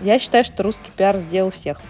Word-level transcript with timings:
Я 0.00 0.18
считаю, 0.18 0.44
что 0.44 0.62
русский 0.62 0.92
пиар 0.94 1.18
сделал 1.18 1.50
всех. 1.50 1.80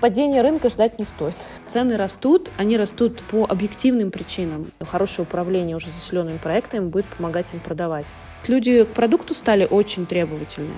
Падение 0.00 0.42
рынка 0.42 0.68
ждать 0.68 0.98
не 0.98 1.04
стоит. 1.04 1.34
Цены 1.66 1.96
растут, 1.96 2.50
они 2.56 2.76
растут 2.76 3.22
по 3.24 3.44
объективным 3.44 4.10
причинам. 4.10 4.70
Хорошее 4.80 5.26
управление 5.26 5.74
уже 5.74 5.90
заселенными 5.90 6.38
проектами 6.38 6.88
будет 6.88 7.06
помогать 7.06 7.52
им 7.52 7.60
продавать. 7.60 8.06
Люди 8.46 8.84
к 8.84 8.92
продукту 8.92 9.34
стали 9.34 9.66
очень 9.68 10.06
требовательны. 10.06 10.74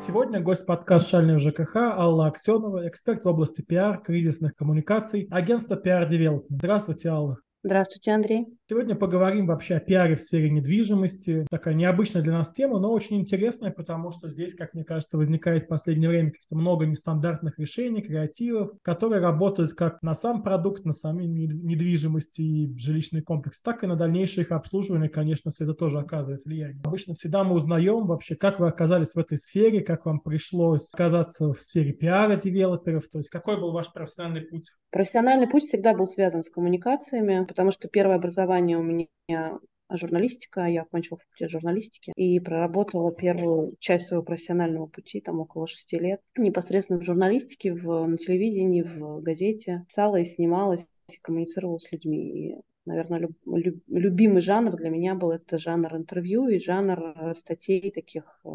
Сегодня 0.00 0.40
гость 0.40 0.64
подкаст 0.64 1.10
«Шальный 1.10 1.38
ЖКХ» 1.38 1.76
Алла 1.76 2.28
Аксенова, 2.28 2.88
эксперт 2.88 3.24
в 3.24 3.28
области 3.28 3.60
пиар, 3.60 4.00
кризисных 4.00 4.54
коммуникаций, 4.54 5.28
агентство 5.30 5.74
PR 5.74 6.08
Development. 6.08 6.46
Здравствуйте, 6.48 7.10
Алла. 7.10 7.36
Здравствуйте, 7.62 8.12
Андрей. 8.12 8.46
Сегодня 8.70 8.94
поговорим 8.94 9.46
вообще 9.46 9.74
о 9.74 9.80
пиаре 9.80 10.14
в 10.14 10.20
сфере 10.22 10.48
недвижимости. 10.48 11.46
Такая 11.50 11.74
необычная 11.74 12.22
для 12.22 12.32
нас 12.32 12.52
тема, 12.52 12.78
но 12.78 12.90
очень 12.90 13.20
интересная, 13.20 13.70
потому 13.70 14.10
что 14.10 14.28
здесь, 14.28 14.54
как 14.54 14.72
мне 14.72 14.82
кажется, 14.82 15.18
возникает 15.18 15.64
в 15.64 15.66
последнее 15.66 16.08
время 16.08 16.30
каких-то 16.30 16.56
много 16.56 16.86
нестандартных 16.86 17.58
решений, 17.58 18.00
креативов, 18.00 18.70
которые 18.80 19.20
работают 19.20 19.74
как 19.74 20.00
на 20.00 20.14
сам 20.14 20.42
продукт, 20.42 20.86
на 20.86 20.94
сами 20.94 21.24
недвижимости 21.24 22.40
и 22.40 22.78
жилищный 22.78 23.20
комплекс, 23.20 23.60
так 23.60 23.84
и 23.84 23.86
на 23.86 23.96
дальнейшее 23.96 24.44
их 24.44 24.52
обслуживание, 24.52 25.10
конечно, 25.10 25.50
все 25.50 25.64
это 25.64 25.74
тоже 25.74 25.98
оказывает 25.98 26.46
влияние. 26.46 26.80
Обычно 26.82 27.12
всегда 27.12 27.44
мы 27.44 27.56
узнаем 27.56 28.06
вообще, 28.06 28.36
как 28.36 28.58
вы 28.58 28.68
оказались 28.68 29.12
в 29.12 29.18
этой 29.18 29.36
сфере, 29.36 29.82
как 29.82 30.06
вам 30.06 30.20
пришлось 30.20 30.94
оказаться 30.94 31.52
в 31.52 31.60
сфере 31.60 31.92
пиара 31.92 32.36
девелоперов, 32.36 33.06
то 33.08 33.18
есть 33.18 33.28
какой 33.28 33.60
был 33.60 33.72
ваш 33.72 33.92
профессиональный 33.92 34.40
путь? 34.40 34.70
Профессиональный 34.90 35.46
путь 35.46 35.64
всегда 35.64 35.92
был 35.92 36.06
связан 36.06 36.42
с 36.42 36.48
коммуникациями, 36.48 37.49
потому 37.50 37.72
что 37.72 37.88
первое 37.88 38.14
образование 38.14 38.78
у 38.78 38.82
меня 38.84 39.58
журналистика, 39.90 40.66
я 40.66 40.82
окончила 40.82 41.18
факультет 41.18 41.50
журналистики 41.50 42.12
и 42.14 42.38
проработала 42.38 43.12
первую 43.12 43.74
часть 43.80 44.06
своего 44.06 44.22
профессионального 44.24 44.86
пути, 44.86 45.20
там 45.20 45.40
около 45.40 45.66
шести 45.66 45.98
лет, 45.98 46.20
непосредственно 46.36 47.00
в 47.00 47.04
журналистике, 47.04 47.72
в, 47.74 48.06
на 48.06 48.16
телевидении, 48.18 48.82
в 48.82 49.20
газете. 49.20 49.84
Писала 49.88 50.20
и 50.20 50.24
снималась, 50.24 50.86
и 51.08 51.18
коммуницировала 51.20 51.78
с 51.78 51.90
людьми. 51.90 52.52
И, 52.52 52.60
наверное, 52.84 53.18
люб, 53.18 53.32
люб, 53.46 53.82
любимый 53.88 54.42
жанр 54.42 54.76
для 54.76 54.90
меня 54.90 55.16
был 55.16 55.32
это 55.32 55.58
жанр 55.58 55.96
интервью 55.96 56.46
и 56.46 56.60
жанр 56.60 57.00
э, 57.00 57.34
статей 57.34 57.90
таких 57.90 58.40
э, 58.44 58.48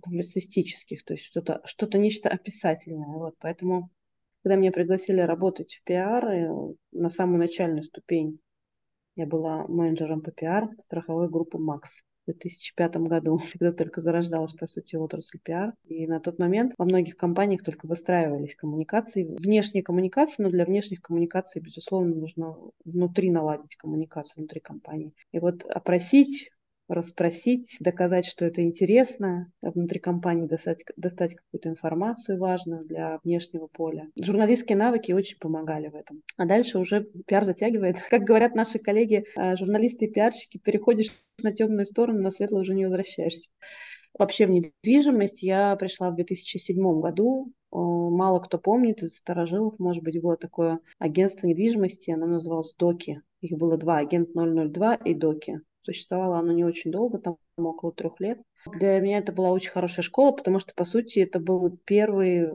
публицистических, 0.00 1.04
то 1.04 1.14
есть 1.14 1.26
что-то, 1.26 1.62
что-то 1.64 1.98
нечто 1.98 2.28
описательное. 2.28 3.08
Вот, 3.08 3.34
поэтому 3.40 3.90
когда 4.46 4.54
меня 4.54 4.70
пригласили 4.70 5.20
работать 5.20 5.74
в 5.74 5.82
пиар 5.82 6.24
э, 6.24 6.48
на 6.92 7.10
самую 7.10 7.40
начальную 7.40 7.82
ступень, 7.82 8.38
я 9.16 9.26
была 9.26 9.66
менеджером 9.66 10.20
по 10.20 10.30
пиар 10.30 10.68
страховой 10.78 11.28
группы 11.28 11.58
«Макс» 11.58 12.04
в 12.22 12.26
2005 12.26 12.96
году, 12.98 13.40
когда 13.52 13.72
только 13.72 14.00
зарождалась, 14.00 14.52
по 14.52 14.68
сути, 14.68 14.94
отрасль 14.94 15.40
пиар. 15.42 15.72
И 15.88 16.06
на 16.06 16.20
тот 16.20 16.38
момент 16.38 16.74
во 16.78 16.84
многих 16.84 17.16
компаниях 17.16 17.64
только 17.64 17.88
выстраивались 17.88 18.54
коммуникации, 18.54 19.24
внешние 19.36 19.82
коммуникации, 19.82 20.44
но 20.44 20.50
для 20.50 20.64
внешних 20.64 21.02
коммуникаций, 21.02 21.60
безусловно, 21.60 22.14
нужно 22.14 22.56
внутри 22.84 23.32
наладить 23.32 23.74
коммуникацию, 23.74 24.34
внутри 24.36 24.60
компании. 24.60 25.12
И 25.32 25.40
вот 25.40 25.64
опросить 25.64 26.52
расспросить, 26.88 27.76
доказать, 27.80 28.26
что 28.26 28.44
это 28.44 28.62
интересно, 28.62 29.50
внутри 29.60 29.98
компании 29.98 30.46
достать, 30.46 30.82
достать 30.96 31.34
какую-то 31.34 31.68
информацию 31.68 32.38
важную 32.38 32.84
для 32.84 33.18
внешнего 33.24 33.66
поля. 33.66 34.08
Журналистские 34.20 34.78
навыки 34.78 35.12
очень 35.12 35.38
помогали 35.38 35.88
в 35.88 35.94
этом. 35.94 36.22
А 36.36 36.46
дальше 36.46 36.78
уже 36.78 37.06
пиар 37.26 37.44
затягивает. 37.44 37.96
Как 38.10 38.22
говорят 38.22 38.54
наши 38.54 38.78
коллеги, 38.78 39.24
э, 39.36 39.56
журналисты 39.56 40.06
и 40.06 40.10
пиарщики, 40.10 40.58
переходишь 40.58 41.10
на 41.42 41.52
темную 41.52 41.86
сторону, 41.86 42.22
на 42.22 42.30
светлую 42.30 42.62
уже 42.62 42.74
не 42.74 42.86
возвращаешься. 42.86 43.50
Вообще 44.18 44.46
в 44.46 44.50
недвижимость 44.50 45.42
я 45.42 45.76
пришла 45.76 46.10
в 46.10 46.16
2007 46.16 47.00
году. 47.00 47.52
Мало 47.70 48.40
кто 48.40 48.58
помнит 48.58 49.02
из 49.02 49.16
старожилов, 49.16 49.78
может 49.78 50.02
быть, 50.02 50.22
было 50.22 50.38
такое 50.38 50.80
агентство 50.98 51.46
недвижимости, 51.46 52.10
оно 52.10 52.26
называлось 52.26 52.74
ДОКИ. 52.78 53.20
Их 53.42 53.58
было 53.58 53.76
два, 53.76 53.98
агент 53.98 54.30
002 54.32 54.94
и 54.94 55.14
ДОКИ. 55.14 55.60
Существовало 55.86 56.40
оно 56.40 56.50
не 56.50 56.64
очень 56.64 56.90
долго, 56.90 57.18
там 57.18 57.36
около 57.56 57.92
трех 57.92 58.18
лет. 58.18 58.40
Для 58.72 59.00
меня 59.00 59.18
это 59.18 59.32
была 59.32 59.50
очень 59.50 59.70
хорошая 59.70 60.02
школа, 60.02 60.32
потому 60.32 60.58
что, 60.58 60.74
по 60.74 60.84
сути, 60.84 61.20
это 61.20 61.38
был 61.38 61.78
первый, 61.84 62.46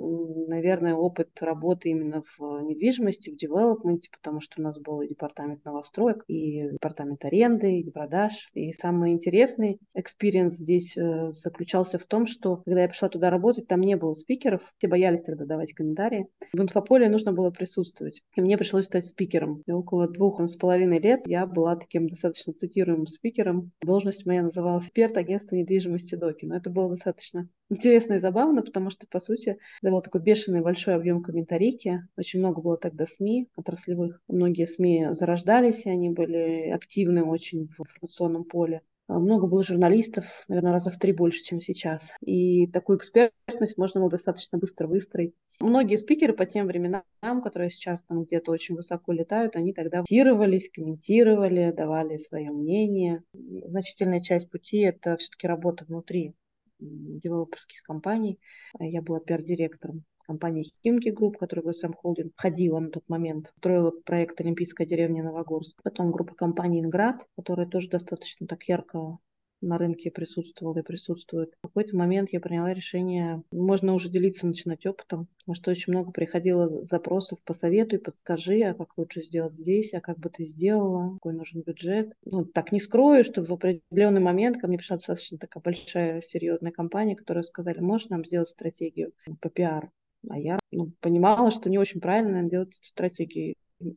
наверное, 0.47 0.93
опыт 0.93 1.29
работы 1.41 1.89
именно 1.89 2.23
в 2.37 2.61
недвижимости, 2.61 3.29
в 3.29 3.37
девелопменте, 3.37 4.09
потому 4.11 4.41
что 4.41 4.59
у 4.59 4.63
нас 4.63 4.79
был 4.79 5.01
и 5.01 5.07
департамент 5.07 5.63
новостроек, 5.65 6.23
и 6.27 6.69
департамент 6.71 7.23
аренды, 7.25 7.79
и 7.79 7.91
продаж. 7.91 8.49
И 8.53 8.71
самый 8.71 9.13
интересный 9.13 9.79
experience 9.93 10.53
здесь 10.53 10.97
э, 10.97 11.31
заключался 11.31 11.97
в 11.97 12.05
том, 12.05 12.25
что 12.25 12.57
когда 12.65 12.81
я 12.81 12.89
пришла 12.89 13.09
туда 13.09 13.29
работать, 13.29 13.67
там 13.67 13.81
не 13.81 13.95
было 13.95 14.13
спикеров, 14.13 14.61
все 14.77 14.87
боялись 14.87 15.23
тогда 15.23 15.45
давать 15.45 15.73
комментарии. 15.73 16.27
В 16.53 16.61
инфополе 16.61 17.09
нужно 17.09 17.31
было 17.31 17.51
присутствовать. 17.51 18.21
И 18.35 18.41
мне 18.41 18.57
пришлось 18.57 18.85
стать 18.85 19.07
спикером. 19.07 19.63
И 19.65 19.71
около 19.71 20.07
двух 20.07 20.41
с 20.41 20.55
половиной 20.55 20.99
лет 20.99 21.21
я 21.27 21.45
была 21.45 21.75
таким 21.75 22.07
достаточно 22.07 22.53
цитируемым 22.53 23.05
спикером. 23.05 23.71
Должность 23.81 24.25
моя 24.25 24.43
называлась 24.43 24.85
эксперт 24.85 25.17
агентства 25.17 25.55
недвижимости 25.55 26.00
стоимости 26.01 26.15
доки. 26.15 26.45
Но 26.45 26.55
это 26.57 26.69
было 26.69 26.89
достаточно 26.89 27.47
интересно 27.69 28.13
и 28.15 28.19
забавно, 28.19 28.61
потому 28.61 28.89
что, 28.89 29.07
по 29.07 29.19
сути, 29.19 29.57
это 29.81 29.91
был 29.91 30.01
такой 30.01 30.21
бешеный 30.21 30.61
большой 30.61 30.95
объем 30.95 31.23
комментарийки. 31.23 32.07
Очень 32.17 32.39
много 32.39 32.61
было 32.61 32.77
тогда 32.77 33.05
СМИ 33.05 33.49
отраслевых. 33.55 34.21
Многие 34.27 34.67
СМИ 34.67 35.09
зарождались, 35.11 35.85
и 35.85 35.89
они 35.89 36.09
были 36.09 36.69
активны 36.69 37.23
очень 37.23 37.67
в 37.67 37.79
информационном 37.79 38.43
поле. 38.43 38.81
А, 39.11 39.19
много 39.19 39.47
было 39.47 39.61
журналистов, 39.61 40.25
наверное, 40.47 40.71
раза 40.71 40.89
в 40.89 40.97
три 40.97 41.11
больше, 41.11 41.43
чем 41.43 41.59
сейчас. 41.59 42.11
И 42.21 42.67
такую 42.67 42.97
экспертность 42.97 43.77
можно 43.77 43.99
было 43.99 44.09
достаточно 44.09 44.57
быстро 44.57 44.87
выстроить. 44.87 45.33
Многие 45.59 45.97
спикеры 45.97 46.33
по 46.33 46.45
тем 46.45 46.65
временам, 46.65 47.03
которые 47.43 47.69
сейчас 47.71 48.03
там 48.03 48.23
где-то 48.23 48.51
очень 48.51 48.75
высоко 48.75 49.11
летают, 49.11 49.55
они 49.57 49.73
тогда 49.73 49.97
комментировались, 49.97 50.69
комментировали, 50.69 51.73
давали 51.75 52.17
свое 52.17 52.51
мнение. 52.51 53.23
Значительная 53.33 54.21
часть 54.21 54.49
пути– 54.49 54.77
это 54.79 55.17
все-таки 55.17 55.45
работа 55.45 55.83
внутри 55.85 56.33
девелоперских 56.79 57.83
компаний. 57.83 58.39
Я 58.79 59.01
была 59.01 59.19
пиар-директором 59.19 60.05
компания 60.23 60.65
Химки 60.83 61.09
Групп, 61.09 61.37
которая 61.37 61.65
в 61.65 61.75
сам 61.75 61.93
холдинг 61.93 62.33
входила 62.35 62.79
на 62.79 62.89
тот 62.89 63.03
момент, 63.07 63.51
строила 63.57 63.91
проект 63.91 64.39
Олимпийская 64.41 64.87
деревня 64.87 65.23
Новогорск. 65.23 65.81
Потом 65.83 66.11
группа 66.11 66.35
компаний 66.35 66.79
Инград, 66.81 67.25
которая 67.35 67.67
тоже 67.67 67.89
достаточно 67.89 68.47
так 68.47 68.63
ярко 68.63 69.17
на 69.61 69.77
рынке 69.77 70.11
присутствовал 70.11 70.75
и 70.77 70.81
присутствует. 70.81 71.53
В 71.61 71.67
какой-то 71.67 71.95
момент 71.95 72.29
я 72.31 72.39
приняла 72.39 72.73
решение, 72.73 73.43
можно 73.51 73.93
уже 73.93 74.09
делиться, 74.09 74.47
начинать 74.47 74.85
опытом, 74.85 75.27
потому 75.37 75.55
что 75.55 75.71
очень 75.71 75.93
много 75.93 76.11
приходило 76.11 76.83
запросов 76.83 77.41
по 77.43 77.53
совету 77.53 77.95
и 77.95 77.99
подскажи, 77.99 78.61
а 78.61 78.73
как 78.73 78.97
лучше 78.97 79.21
сделать 79.21 79.53
здесь, 79.53 79.93
а 79.93 80.01
как 80.01 80.17
бы 80.19 80.29
ты 80.29 80.45
сделала, 80.45 81.13
какой 81.13 81.33
нужен 81.33 81.61
бюджет. 81.61 82.13
Ну, 82.25 82.45
так 82.45 82.71
не 82.71 82.79
скрою, 82.79 83.23
что 83.23 83.43
в 83.43 83.51
определенный 83.51 84.21
момент 84.21 84.59
ко 84.59 84.67
мне 84.67 84.77
пришла 84.77 84.97
достаточно 84.97 85.37
такая 85.37 85.61
большая, 85.61 86.21
серьезная 86.21 86.71
компания, 86.71 87.15
которая 87.15 87.43
сказали, 87.43 87.79
можешь 87.79 88.09
нам 88.09 88.25
сделать 88.25 88.49
стратегию 88.49 89.13
по 89.39 89.49
пиару? 89.49 89.91
А 90.29 90.37
я 90.37 90.59
ну, 90.71 90.91
понимала, 90.99 91.51
что 91.51 91.69
не 91.69 91.77
очень 91.77 92.01
правильно 92.01 92.47
делать 92.49 92.77
стратегии. 92.81 93.55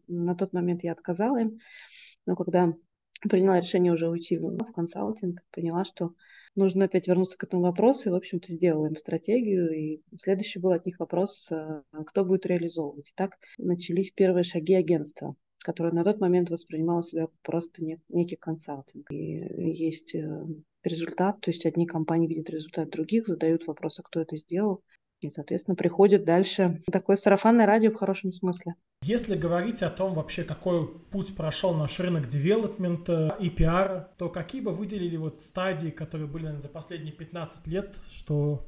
На 0.09 0.35
тот 0.35 0.53
момент 0.53 0.83
я 0.83 0.93
отказала 0.93 1.39
им, 1.39 1.59
но 2.27 2.37
когда 2.37 2.73
приняла 3.29 3.61
решение 3.61 3.93
уже 3.93 4.09
уйти 4.09 4.39
в, 4.39 4.57
консалтинг, 4.73 5.43
поняла, 5.51 5.85
что 5.85 6.15
нужно 6.55 6.87
опять 6.87 7.09
вернуться 7.09 7.37
к 7.37 7.45
этому 7.45 7.63
вопросу, 7.63 8.09
и, 8.09 8.13
в 8.13 8.15
общем-то, 8.15 8.53
сделала 8.53 8.87
им 8.87 8.97
стратегию, 8.97 9.71
и 9.73 10.01
следующий 10.19 10.59
был 10.59 10.73
от 10.73 10.87
них 10.87 10.99
вопрос, 10.99 11.51
а, 11.51 11.83
кто 12.07 12.25
будет 12.25 12.47
реализовывать. 12.47 13.11
И 13.11 13.15
так 13.15 13.39
начались 13.59 14.13
первые 14.13 14.45
шаги 14.45 14.75
агентства 14.75 15.37
которое 15.65 15.95
на 15.95 16.05
тот 16.05 16.21
момент 16.21 16.51
воспринимало 16.51 17.03
себя 17.03 17.27
просто 17.43 17.83
не, 17.83 17.99
некий 18.11 18.37
консалтинг. 18.37 19.11
И 19.11 19.17
есть 19.17 20.15
э, 20.15 20.45
результат, 20.85 21.41
то 21.41 21.51
есть 21.51 21.65
одни 21.65 21.87
компании 21.87 22.29
видят 22.29 22.51
результат 22.51 22.91
других, 22.91 23.27
задают 23.27 23.67
вопрос, 23.67 23.99
а 23.99 24.03
кто 24.03 24.21
это 24.21 24.37
сделал. 24.37 24.83
И, 25.25 25.31
соответственно, 25.31 25.75
приходит 25.75 26.25
дальше 26.25 26.83
такое 26.91 27.17
сарафанное 27.17 27.67
радио 27.67 27.91
в 27.91 27.97
хорошем 27.97 28.33
смысле. 28.33 28.75
Если 29.03 29.37
говорить 29.37 29.83
о 29.83 29.91
том 29.91 30.15
вообще, 30.15 30.45
какой 30.45 30.87
путь 30.87 31.37
прошел 31.37 31.75
наш 31.75 31.99
рынок 32.01 32.27
девелопмента 32.29 33.37
и 33.41 33.51
пиара, 33.51 34.11
то 34.19 34.29
какие 34.29 34.61
бы 34.61 34.73
выделили 34.73 35.17
вот 35.17 35.41
стадии, 35.41 35.91
которые 35.91 36.27
были 36.27 36.45
наверное, 36.45 36.61
за 36.61 36.69
последние 36.69 37.13
15 37.13 37.67
лет, 37.67 37.95
что 38.11 38.67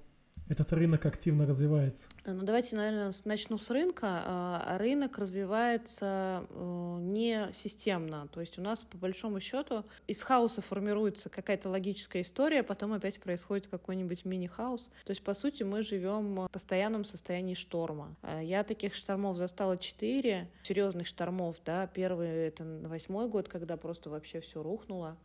этот 0.49 0.73
рынок 0.73 1.07
активно 1.07 1.47
развивается? 1.47 2.09
Ну, 2.25 2.43
давайте, 2.43 2.77
наверное, 2.77 3.13
начну 3.25 3.59
с 3.59 3.71
рынка. 3.71 4.23
А, 4.25 4.79
рынок 4.79 5.19
развивается 5.19 6.47
э, 6.51 6.99
не 7.01 7.49
системно. 7.53 8.29
То 8.33 8.41
есть 8.41 8.59
у 8.59 8.63
нас, 8.63 8.85
по 8.85 8.97
большому 8.97 9.41
счету, 9.41 9.85
из 10.07 10.23
хаоса 10.23 10.63
формируется 10.63 11.29
какая-то 11.29 11.69
логическая 11.69 12.23
история, 12.23 12.63
потом 12.63 12.93
опять 12.93 13.21
происходит 13.21 13.67
какой-нибудь 13.67 14.25
мини-хаос. 14.25 14.89
То 15.05 15.11
есть, 15.11 15.23
по 15.23 15.35
сути, 15.35 15.63
мы 15.63 15.83
живем 15.83 16.35
в 16.35 16.49
постоянном 16.49 17.05
состоянии 17.05 17.55
шторма. 17.55 18.15
А, 18.23 18.41
я 18.41 18.63
таких 18.63 18.95
штормов 18.95 19.37
застала 19.37 19.77
четыре, 19.77 20.49
серьезных 20.63 21.07
штормов, 21.07 21.57
да. 21.65 21.87
Первый— 21.87 22.29
это 22.49 22.65
восьмой 22.85 23.29
год, 23.29 23.49
когда 23.49 23.77
просто 23.77 24.11
вообще 24.11 24.41
все 24.41 24.63
рухнуло 24.63 25.17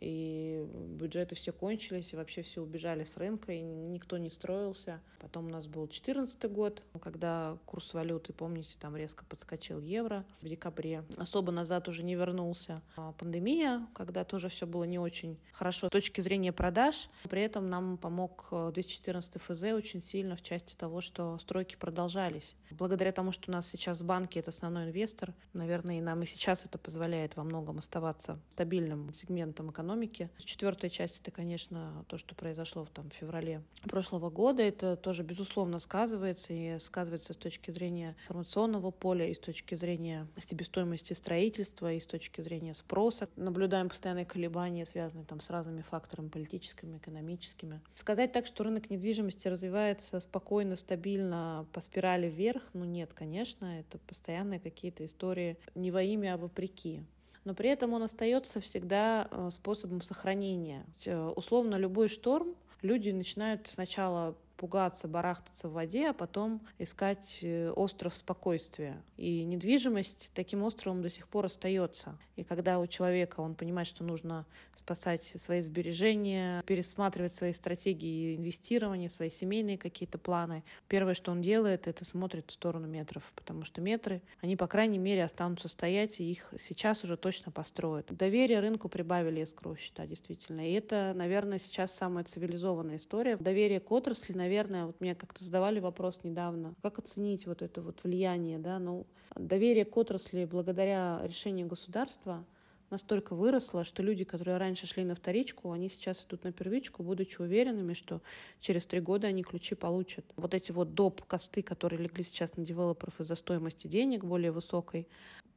и 0.00 0.66
бюджеты 0.72 1.34
все 1.34 1.52
кончились, 1.52 2.12
и 2.12 2.16
вообще 2.16 2.42
все 2.42 2.62
убежали 2.62 3.04
с 3.04 3.16
рынка, 3.16 3.52
и 3.52 3.60
никто 3.60 4.18
не 4.18 4.30
строился. 4.30 5.00
Потом 5.20 5.46
у 5.46 5.50
нас 5.50 5.66
был 5.66 5.82
2014 5.82 6.50
год, 6.50 6.82
когда 7.00 7.58
курс 7.66 7.92
валюты, 7.92 8.32
помните, 8.32 8.76
там 8.80 8.96
резко 8.96 9.24
подскочил 9.26 9.80
евро 9.80 10.24
в 10.40 10.48
декабре. 10.48 11.04
Особо 11.16 11.52
назад 11.52 11.88
уже 11.88 12.02
не 12.02 12.14
вернулся. 12.14 12.82
А 12.96 13.12
пандемия, 13.12 13.86
когда 13.94 14.24
тоже 14.24 14.48
все 14.48 14.66
было 14.66 14.84
не 14.84 14.98
очень 14.98 15.38
хорошо 15.52 15.88
с 15.88 15.90
точки 15.90 16.20
зрения 16.20 16.52
продаж. 16.52 17.10
При 17.28 17.42
этом 17.42 17.68
нам 17.68 17.98
помог 17.98 18.48
214 18.50 19.36
э, 19.36 19.38
ФЗ 19.38 19.62
очень 19.74 20.02
сильно 20.02 20.36
в 20.36 20.42
части 20.42 20.74
того, 20.74 21.00
что 21.00 21.38
стройки 21.38 21.76
продолжались. 21.76 22.56
Благодаря 22.70 23.12
тому, 23.12 23.32
что 23.32 23.50
у 23.50 23.52
нас 23.52 23.68
сейчас 23.68 24.02
банки— 24.02 24.38
это 24.40 24.50
основной 24.50 24.84
инвестор, 24.84 25.34
наверное, 25.52 25.98
и 25.98 26.00
нам 26.00 26.22
и 26.22 26.26
сейчас 26.26 26.64
это 26.64 26.78
позволяет 26.78 27.36
во 27.36 27.44
многом 27.44 27.78
оставаться 27.78 28.38
стабильным 28.50 29.12
сегментом 29.12 29.70
экономики. 29.70 29.89
Четвертая 30.38 30.90
часть— 30.90 31.20
это, 31.22 31.30
конечно, 31.30 32.04
то, 32.08 32.18
что 32.18 32.34
произошло 32.34 32.86
там, 32.92 33.10
в 33.10 33.14
феврале 33.14 33.62
прошлого 33.82 34.30
года. 34.30 34.62
Это 34.62 34.96
тоже, 34.96 35.22
безусловно, 35.22 35.78
сказывается, 35.78 36.52
и 36.52 36.78
сказывается 36.78 37.32
с 37.32 37.36
точки 37.36 37.70
зрения 37.70 38.16
информационного 38.22 38.90
поля, 38.90 39.28
и 39.28 39.34
с 39.34 39.38
точки 39.38 39.74
зрения 39.74 40.26
себестоимости 40.38 41.12
строительства, 41.12 41.92
и 41.92 42.00
с 42.00 42.06
точки 42.06 42.40
зрения 42.40 42.74
спроса. 42.74 43.28
Наблюдаем 43.36 43.88
постоянные 43.88 44.26
колебания, 44.26 44.84
связанные 44.84 45.26
там, 45.26 45.40
с 45.40 45.50
разными 45.50 45.82
факторами 45.82 46.28
политическими, 46.28 46.98
экономическими. 46.98 47.80
Сказать 47.94 48.32
так, 48.32 48.46
что 48.46 48.64
рынок 48.64 48.90
недвижимости 48.90 49.48
развивается 49.48 50.20
спокойно, 50.20 50.76
стабильно, 50.76 51.66
по 51.72 51.80
спирали 51.80 52.28
вверх, 52.28 52.62
ну 52.72 52.84
нет, 52.84 53.12
конечно, 53.14 53.80
это 53.80 53.98
постоянные 53.98 54.60
какие-то 54.60 55.04
истории 55.04 55.56
не 55.74 55.90
во 55.90 56.02
имя, 56.02 56.34
а 56.34 56.36
вопреки 56.36 57.02
но 57.44 57.54
при 57.54 57.70
этом 57.70 57.92
он 57.92 58.02
остается 58.02 58.60
всегда 58.60 59.28
э, 59.30 59.48
способом 59.50 60.02
сохранения. 60.02 60.84
Э, 61.06 61.32
условно, 61.34 61.76
любой 61.76 62.08
шторм 62.08 62.54
люди 62.82 63.10
начинают 63.10 63.68
сначала 63.68 64.36
пугаться, 64.60 65.08
барахтаться 65.08 65.70
в 65.70 65.72
воде, 65.72 66.10
а 66.10 66.12
потом 66.12 66.60
искать 66.78 67.40
э, 67.42 67.70
остров 67.70 68.14
спокойствия. 68.14 69.02
И 69.16 69.42
недвижимость 69.44 70.32
таким 70.34 70.62
островом 70.62 71.00
до 71.00 71.08
сих 71.08 71.28
пор 71.28 71.46
остается. 71.46 72.18
И 72.36 72.44
когда 72.44 72.78
у 72.78 72.86
человека 72.86 73.40
он 73.40 73.54
понимает, 73.54 73.88
что 73.88 74.04
нужно 74.04 74.44
спасать 74.76 75.24
свои 75.24 75.62
сбережения, 75.62 76.62
пересматривать 76.66 77.32
свои 77.32 77.54
стратегии 77.54 78.36
инвестирования, 78.36 79.08
свои 79.08 79.30
семейные 79.30 79.78
какие-то 79.78 80.18
планы, 80.18 80.62
первое, 80.88 81.14
что 81.14 81.32
он 81.32 81.40
делает, 81.40 81.86
это 81.86 82.04
смотрит 82.04 82.50
в 82.50 82.52
сторону 82.52 82.86
метров, 82.86 83.32
потому 83.36 83.64
что 83.64 83.80
метры, 83.80 84.20
они, 84.42 84.56
по 84.56 84.66
крайней 84.66 84.98
мере, 84.98 85.24
останутся 85.24 85.68
стоять, 85.68 86.20
и 86.20 86.30
их 86.30 86.52
сейчас 86.58 87.02
уже 87.02 87.16
точно 87.16 87.50
построят. 87.50 88.14
Доверие 88.14 88.60
рынку 88.60 88.90
прибавили 88.90 89.42
escrow 89.42 89.78
счета, 89.78 90.06
действительно. 90.06 90.68
И 90.68 90.72
это, 90.74 91.12
наверное, 91.14 91.58
сейчас 91.58 91.94
самая 91.94 92.24
цивилизованная 92.24 92.96
история. 92.96 93.36
Доверие 93.36 93.80
к 93.80 93.90
отрасли, 93.90 94.34
наверное, 94.34 94.49
наверное, 94.50 94.86
вот 94.86 95.00
мне 95.00 95.14
как-то 95.14 95.44
задавали 95.44 95.78
вопрос 95.78 96.20
недавно, 96.24 96.74
как 96.82 96.98
оценить 96.98 97.46
вот 97.46 97.62
это 97.62 97.80
вот 97.80 98.02
влияние, 98.02 98.58
да, 98.58 98.80
ну, 98.80 99.06
доверие 99.36 99.84
к 99.84 99.96
отрасли 99.96 100.44
благодаря 100.44 101.20
решению 101.22 101.68
государства 101.68 102.44
настолько 102.90 103.36
выросло, 103.36 103.84
что 103.84 104.02
люди, 104.02 104.24
которые 104.24 104.56
раньше 104.56 104.88
шли 104.88 105.04
на 105.04 105.14
вторичку, 105.14 105.70
они 105.70 105.88
сейчас 105.88 106.24
идут 106.24 106.42
на 106.42 106.50
первичку, 106.50 107.04
будучи 107.04 107.40
уверенными, 107.40 107.94
что 107.94 108.22
через 108.58 108.86
три 108.86 108.98
года 108.98 109.28
они 109.28 109.44
ключи 109.44 109.76
получат. 109.76 110.24
Вот 110.34 110.52
эти 110.52 110.72
вот 110.72 110.94
доп. 110.94 111.22
косты, 111.22 111.62
которые 111.62 112.02
легли 112.02 112.24
сейчас 112.24 112.56
на 112.56 112.64
девелоперов 112.64 113.20
из-за 113.20 113.36
стоимости 113.36 113.86
денег 113.86 114.24
более 114.24 114.50
высокой, 114.50 115.06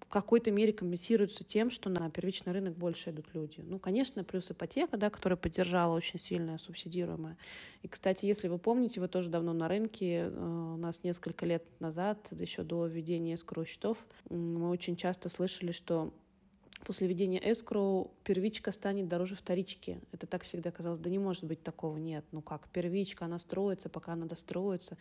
какой-то 0.09 0.51
мере 0.51 0.73
компенсируются 0.73 1.43
тем, 1.43 1.69
что 1.69 1.89
на 1.89 2.09
первичный 2.09 2.53
рынок 2.53 2.75
больше 2.75 3.09
идут 3.09 3.27
люди. 3.33 3.61
Ну, 3.61 3.79
конечно, 3.79 4.23
плюс 4.23 4.51
ипотека, 4.51 4.97
да, 4.97 5.09
которая 5.09 5.37
поддержала 5.37 5.95
очень 5.95 6.19
сильная 6.19 6.57
субсидируемая. 6.57 7.37
И, 7.81 7.87
кстати, 7.87 8.25
если 8.25 8.47
вы 8.47 8.59
помните, 8.59 8.99
вы 9.01 9.07
тоже 9.07 9.29
давно 9.29 9.53
на 9.53 9.67
рынке, 9.67 10.25
э, 10.25 10.73
у 10.73 10.77
нас 10.77 11.03
несколько 11.03 11.45
лет 11.45 11.63
назад, 11.79 12.29
еще 12.31 12.63
до 12.63 12.85
введения 12.85 13.33
escrow 13.33 13.65
счетов, 13.65 14.05
мы 14.29 14.69
очень 14.69 14.95
часто 14.95 15.29
слышали, 15.29 15.71
что 15.71 16.13
после 16.83 17.07
введения 17.07 17.39
escrow 17.39 18.11
первичка 18.23 18.71
станет 18.71 19.07
дороже 19.07 19.35
вторички. 19.35 19.99
Это 20.11 20.27
так 20.27 20.43
всегда 20.43 20.71
казалось. 20.71 20.99
Да 20.99 21.09
не 21.09 21.19
может 21.19 21.45
быть 21.45 21.63
такого. 21.63 21.97
Нет. 21.97 22.25
Ну 22.31 22.41
как? 22.41 22.67
Первичка, 22.69 23.25
она 23.25 23.37
строится, 23.37 23.89
пока 23.89 24.13
она 24.13 24.25
достроится. 24.25 24.97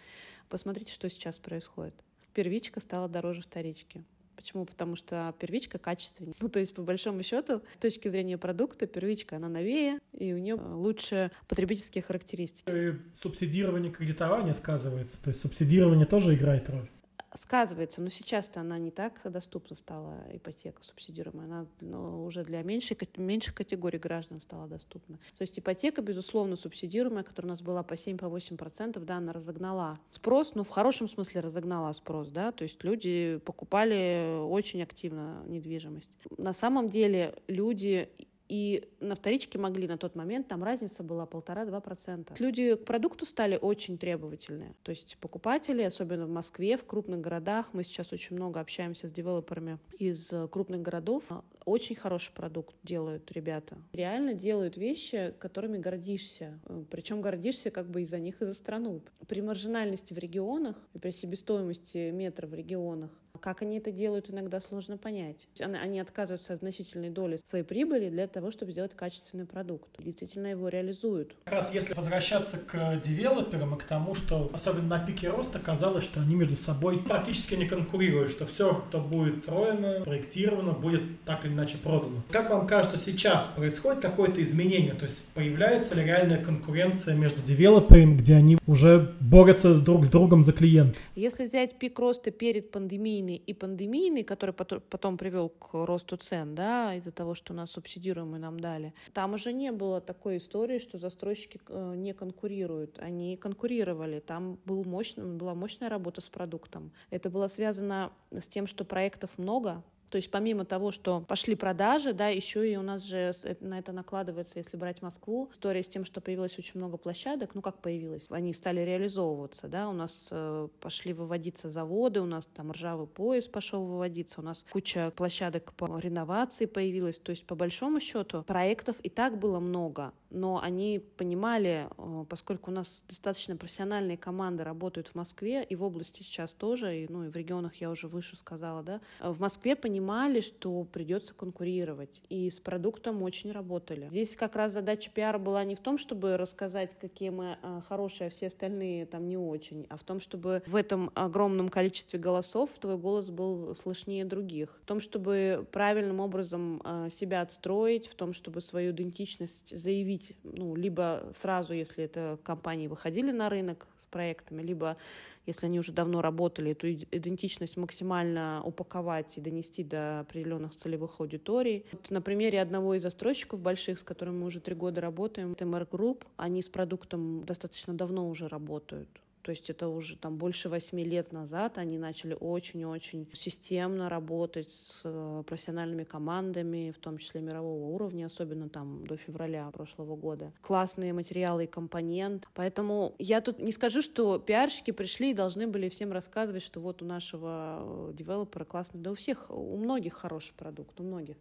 Посмотрите, 0.49 0.93
что 0.93 1.09
сейчас 1.11 1.39
происходит. 1.39 1.95
Первичка 2.35 2.81
стала 2.81 3.09
дороже 3.09 3.43
вторички. 3.43 4.05
Почему? 4.37 4.65
Потому 4.65 4.97
что 4.97 5.35
первичка 5.39 5.79
качественнее. 5.79 6.35
Ну, 6.41 6.49
то 6.49 6.59
есть, 6.59 6.75
по 6.75 6.83
большому 6.83 7.23
счету, 7.23 7.63
с 7.75 7.79
точки 7.79 8.09
зрения 8.09 8.39
продукта, 8.39 8.87
первичка, 8.87 9.37
она 9.37 9.49
новее, 9.49 9.99
и 10.13 10.33
у 10.33 10.39
нее 10.39 10.55
лучше 10.55 11.31
потребительские 11.49 12.03
характеристики. 12.03 12.71
И 12.71 12.95
субсидирование 13.21 13.93
кредитования 13.93 14.55
сказывается. 14.55 15.17
То 15.23 15.31
есть, 15.31 15.43
субсидирование 15.43 16.07
тоже 16.07 16.35
играет 16.35 16.69
роль 16.69 16.89
сказывается, 17.35 18.03
но 18.03 18.09
сейчас-то 18.09 18.61
она 18.61 18.79
не 18.79 18.91
так 18.91 19.21
доступна 19.25 19.77
стала, 19.77 20.19
ипотека 20.33 20.83
субсидируемая, 20.83 21.47
она 21.47 21.67
ну, 21.81 22.25
уже 22.25 22.45
для 22.45 22.63
меньшей, 22.63 22.97
меньших 23.17 23.55
категорий 23.55 23.99
граждан 23.99 24.41
стала 24.41 24.67
доступна. 24.67 25.19
То 25.37 25.43
есть 25.43 25.59
ипотека, 25.59 26.03
безусловно, 26.03 26.57
субсидируемая, 26.57 27.25
которая 27.25 27.49
у 27.49 27.53
нас 27.53 27.63
была 27.63 27.83
по 27.83 27.95
7-8%, 27.95 28.99
да, 29.01 29.17
она 29.17 29.33
разогнала 29.33 29.99
спрос, 30.11 30.55
ну, 30.55 30.65
в 30.65 30.69
хорошем 30.69 31.09
смысле 31.09 31.41
разогнала 31.41 31.93
спрос, 31.93 32.29
да, 32.29 32.53
то 32.53 32.65
есть 32.65 32.83
люди 32.85 33.41
покупали 33.45 34.43
очень 34.43 34.83
активно 34.83 35.43
недвижимость. 35.47 36.17
На 36.37 36.53
самом 36.53 36.89
деле 36.89 37.35
люди 37.49 38.11
и 38.53 38.87
на 39.01 39.15
вторичке 39.15 39.59
могли 39.59 39.89
на 39.89 39.97
тот 39.97 40.15
момент, 40.15 40.47
там 40.47 40.63
разница 40.63 41.03
была 41.03 41.25
полтора-два 41.25 41.81
процента. 41.81 42.35
Люди 42.39 42.75
к 42.75 42.85
продукту 42.85 43.25
стали 43.25 43.59
очень 43.59 43.97
требовательные. 43.97 44.75
То 44.83 44.91
есть 44.91 45.17
покупатели, 45.23 45.81
особенно 45.81 46.27
в 46.27 46.29
Москве, 46.29 46.77
в 46.77 46.85
крупных 46.85 47.23
городах, 47.23 47.71
мы 47.73 47.83
сейчас 47.83 48.13
очень 48.13 48.37
много 48.37 48.61
общаемся 48.61 49.09
с 49.09 49.13
девелоперами 49.13 49.79
из 49.99 50.35
крупных 50.51 50.83
городов, 50.83 51.25
очень 51.65 51.97
хороший 51.97 52.35
продукт 52.35 52.77
делают 52.83 53.33
ребята. 53.33 53.79
Реально 53.95 54.35
делают 54.35 54.77
вещи, 54.77 55.33
которыми 55.39 55.79
гордишься. 55.79 56.61
Причем 56.91 57.23
гордишься 57.23 57.71
как 57.71 57.89
бы 57.89 58.03
и 58.03 58.05
за 58.05 58.19
них, 58.19 58.43
и 58.43 58.45
за 58.45 58.53
страну. 58.53 59.01
При 59.29 59.41
маржинальности 59.41 60.13
в 60.13 60.19
регионах, 60.19 60.77
и 60.93 60.99
при 60.99 61.11
себестоимости 61.11 62.11
метра 62.11 62.47
в 62.47 62.53
регионах 62.53 63.11
как 63.43 63.63
они 63.63 63.79
это 63.79 63.91
делают, 63.91 64.31
иногда 64.31 64.61
сложно 64.61 64.97
понять. 64.97 65.49
Они 65.61 65.99
отказываются 65.99 66.53
от 66.53 66.61
значительной 66.61 67.11
доли 67.11 67.41
своей 67.45 67.65
прибыли 67.65 68.09
для 68.09 68.29
того, 68.29 68.53
чтобы 68.53 68.71
сделать 68.71 68.93
качественный 68.95 69.47
продукт. 69.47 69.89
Действительно 69.99 70.47
его 70.47 70.69
реализуют. 70.69 71.35
Как 71.45 71.55
раз 71.55 71.75
если 71.75 71.95
возвращаться 71.95 72.59
к 72.59 73.01
девелоперам 73.03 73.75
и 73.75 73.79
к 73.79 73.85
тому, 73.85 74.15
что 74.15 74.49
особенно 74.53 74.87
на 74.87 75.05
пике 75.05 75.29
роста 75.29 75.59
казалось, 75.59 76.05
что 76.05 76.21
они 76.21 76.37
между 76.37 76.55
собой 76.55 77.01
практически 77.03 77.55
не 77.55 77.67
конкурируют, 77.67 78.31
что 78.31 78.47
все, 78.47 78.85
что 78.89 79.01
будет 79.01 79.43
строено, 79.43 80.03
проектировано, 80.05 80.73
будет 80.73 81.03
так 81.25 81.45
или 81.45 81.53
иначе 81.53 81.79
продано. 81.79 82.23
Как 82.31 82.49
вам 82.49 82.67
кажется, 82.69 82.97
сейчас 82.97 83.49
происходит 83.57 84.01
какое-то 84.01 84.41
изменение? 84.41 84.93
То 84.93 85.07
есть 85.07 85.27
появляется 85.35 85.97
ли 85.97 86.05
реальная 86.05 86.43
конкуренция 86.43 87.17
между 87.17 87.43
девелоперами, 87.43 88.15
где 88.15 88.37
они 88.37 88.59
уже 88.69 89.15
борются 89.21 89.75
друг 89.75 90.05
с 90.05 90.09
другом 90.09 90.45
за 90.45 90.53
клиент? 90.53 90.97
Если 91.17 91.47
взять 91.47 91.77
пик 91.77 91.99
роста 91.99 92.31
перед 92.31 92.71
пандемийной 92.71 93.32
пандемийный 93.33 93.37
и 93.37 93.55
пандемийный, 93.55 94.25
который 94.25 94.53
потом 94.53 95.17
привел 95.17 95.49
к 95.49 95.87
росту 95.87 96.17
цен, 96.17 96.55
да, 96.55 96.95
из-за 96.95 97.13
того, 97.13 97.35
что 97.35 97.55
нас 97.55 97.71
субсидируемые 97.71 98.41
нам 98.41 98.59
дали, 98.59 98.93
там 99.13 99.35
уже 99.35 99.53
не 99.53 99.73
было 99.73 100.01
такой 100.01 100.37
истории, 100.37 100.79
что 100.79 100.99
застройщики 100.99 101.61
э, 101.69 101.95
не 101.97 102.15
конкурируют. 102.15 102.99
Они 102.99 103.37
конкурировали. 103.37 104.21
Там 104.21 104.59
был 104.65 104.85
мощный, 104.85 105.25
была 105.25 105.55
мощная 105.55 105.89
работа 105.89 106.21
с 106.21 106.29
продуктом. 106.29 106.93
Это 107.11 107.31
было 107.31 107.49
связано 107.49 108.11
с 108.31 108.49
тем, 108.49 108.67
что 108.67 108.85
проектов 108.85 109.31
много, 109.39 109.83
то 110.13 110.17
есть 110.17 110.31
помимо 110.31 110.67
того, 110.67 110.93
что 110.93 111.23
пошли 111.23 111.55
продажи, 111.55 112.13
да, 112.13 112.29
еще 112.29 112.71
и 112.71 112.77
у 112.77 112.83
нас 112.83 113.03
же 113.03 113.33
на 113.61 113.79
это 113.79 113.93
накладывается, 113.93 114.59
если 114.59 114.77
брать 114.77 115.01
Москву, 115.01 115.49
история 115.55 115.83
с 115.83 115.89
тем, 115.89 116.05
что 116.05 116.21
появилось 116.21 116.59
очень 116.59 116.73
много 116.75 116.99
площадок, 116.99 117.55
ну 117.55 117.63
как 117.63 117.79
появилось, 117.79 118.27
они 118.29 118.53
стали 118.53 118.83
реализовываться, 118.83 119.69
да, 119.69 119.89
у 119.89 119.95
нас 119.95 120.29
э, 120.31 120.69
пошли 120.81 121.15
выводиться 121.15 121.71
заводы, 121.71 122.21
у 122.21 122.27
нас 122.27 122.45
там 122.45 122.73
ржавый 122.73 123.07
пояс 123.07 123.49
пошел 123.49 123.87
выводиться, 123.87 124.43
у 124.43 124.45
нас 124.45 124.67
куча 124.71 125.11
площадок 125.17 125.73
по 125.73 125.99
реновации 125.99 126.67
появилась, 126.67 127.19
то 127.19 127.31
есть 127.31 127.47
по 127.47 127.55
большому 127.55 127.99
счету 127.99 128.43
проектов 128.43 128.97
и 129.03 129.09
так 129.09 129.39
было 129.39 129.61
много, 129.61 130.13
но 130.29 130.61
они 130.63 131.03
понимали, 131.17 131.89
э, 131.97 132.25
поскольку 132.29 132.71
у 132.71 132.75
нас 132.75 133.03
достаточно 133.09 133.57
профессиональные 133.57 134.19
команды 134.19 134.63
работают 134.63 135.09
в 135.09 135.15
Москве 135.15 135.65
и 135.65 135.75
в 135.75 135.83
области 135.83 136.23
сейчас 136.23 136.53
тоже, 136.53 136.99
и, 136.99 137.07
ну 137.11 137.25
и 137.25 137.29
в 137.31 137.37
регионах 137.37 137.77
я 137.77 137.89
уже 137.89 138.09
выше 138.09 138.37
сказала, 138.37 138.83
да, 138.83 139.01
в 139.21 139.41
Москве 139.41 139.75
понимали, 139.75 140.02
понимали, 140.03 140.41
что 140.41 140.83
придется 140.85 141.33
конкурировать, 141.33 142.23
и 142.29 142.51
с 142.51 142.59
продуктом 142.59 143.23
очень 143.23 143.53
работали. 143.53 144.09
Здесь 144.09 144.35
как 144.35 144.57
раз 144.57 144.73
задача 144.73 145.11
пиара 145.15 145.39
была 145.39 145.63
не 145.63 145.77
в 145.77 145.81
том, 145.81 145.97
чтобы 145.97 146.37
рассказать, 146.37 146.97
какие 147.01 147.31
мы 147.31 147.57
а, 147.63 147.83
хорошие, 147.89 148.27
а 148.27 148.31
все 148.31 148.49
остальные 148.49 149.07
там 149.07 149.29
не 149.29 149.37
очень, 149.37 149.87
а 149.91 149.97
в 149.97 150.03
том, 150.03 150.19
чтобы 150.19 150.65
в 150.67 150.75
этом 150.75 151.13
огромном 151.15 151.69
количестве 151.69 152.19
голосов 152.19 152.71
твой 152.81 152.97
голос 152.97 153.31
был 153.31 153.77
слышнее 153.77 154.25
других, 154.25 154.77
в 154.83 154.87
том, 154.87 155.01
чтобы 155.01 155.65
правильным 155.71 156.19
образом 156.19 156.83
а, 156.85 157.09
себя 157.09 157.41
отстроить, 157.43 158.09
в 158.09 158.17
том, 158.17 158.33
чтобы 158.33 158.61
свою 158.61 158.91
идентичность 158.91 159.77
заявить, 159.77 160.37
ну, 160.43 160.75
либо 160.75 161.31
сразу, 161.33 161.75
если 161.75 162.03
это 162.03 162.41
компании 162.43 162.89
выходили 162.89 163.31
на 163.31 163.49
рынок 163.49 163.87
с 163.97 164.07
проектами, 164.07 164.63
либо 164.63 164.97
если 165.47 165.67
они 165.67 165.79
уже 165.79 165.93
давно 165.93 166.23
работали, 166.23 166.73
эту 166.73 166.93
идентичность 166.93 167.77
максимально 167.77 168.63
упаковать 168.65 169.37
и 169.39 169.41
донести 169.41 169.83
до 169.83 170.21
определенных 170.21 170.77
целевых 170.77 171.21
аудиторий. 171.21 171.85
Вот 171.93 172.11
на 172.11 172.21
примере 172.21 172.61
одного 172.61 172.95
из 172.95 173.03
застройщиков 173.03 173.61
больших, 173.61 173.99
с 173.99 174.03
которым 174.03 174.41
мы 174.41 174.47
уже 174.47 174.61
три 174.61 174.75
года 174.75 175.01
работаем, 175.01 175.53
это 175.53 175.65
Group, 175.65 176.25
они 176.37 176.63
с 176.63 176.69
продуктом 176.69 177.45
достаточно 177.45 177.95
давно 177.95 178.29
уже 178.29 178.49
работают. 178.49 179.09
То 179.43 179.51
есть 179.51 179.71
это 179.71 179.89
уже 179.89 180.17
там 180.17 180.37
больше 180.37 180.69
восьми 180.69 181.05
лет 181.05 181.33
назад 181.33 181.79
они 181.79 181.99
начали 181.99 182.37
очень-очень 182.39 183.29
системно 183.35 184.09
работать 184.09 184.71
с 184.71 185.03
э, 185.05 185.43
профессиональными 185.47 186.05
командами, 186.05 186.93
в 186.97 186.99
том 186.99 187.19
числе 187.19 187.41
мирового 187.41 187.87
уровня, 187.87 188.27
особенно 188.27 188.69
там 188.69 189.05
до 189.07 189.17
февраля 189.17 189.69
прошлого 189.71 190.15
года. 190.17 190.53
Классные 190.63 191.13
материалы 191.13 191.65
и 191.65 191.67
компонент. 191.67 192.49
Поэтому 192.55 193.15
я 193.19 193.41
тут 193.41 193.59
не 193.59 193.73
скажу, 193.73 194.01
что 194.01 194.39
пиарщики 194.39 194.93
пришли 194.93 195.33
и 195.33 195.35
должны 195.35 195.67
были 195.67 195.89
всем 195.89 196.13
рассказывать, 196.13 196.63
что 196.63 196.81
вот 196.81 197.03
у 197.03 197.05
нашего 197.05 198.11
э, 198.11 198.13
девелопера 198.15 198.65
классный. 198.65 199.01
Да 199.01 199.11
у 199.11 199.15
всех, 199.15 199.51
у 199.51 199.77
многих 199.77 200.15
хороший 200.15 200.55
продукт, 200.55 201.01
у 201.01 201.03
многих. 201.03 201.37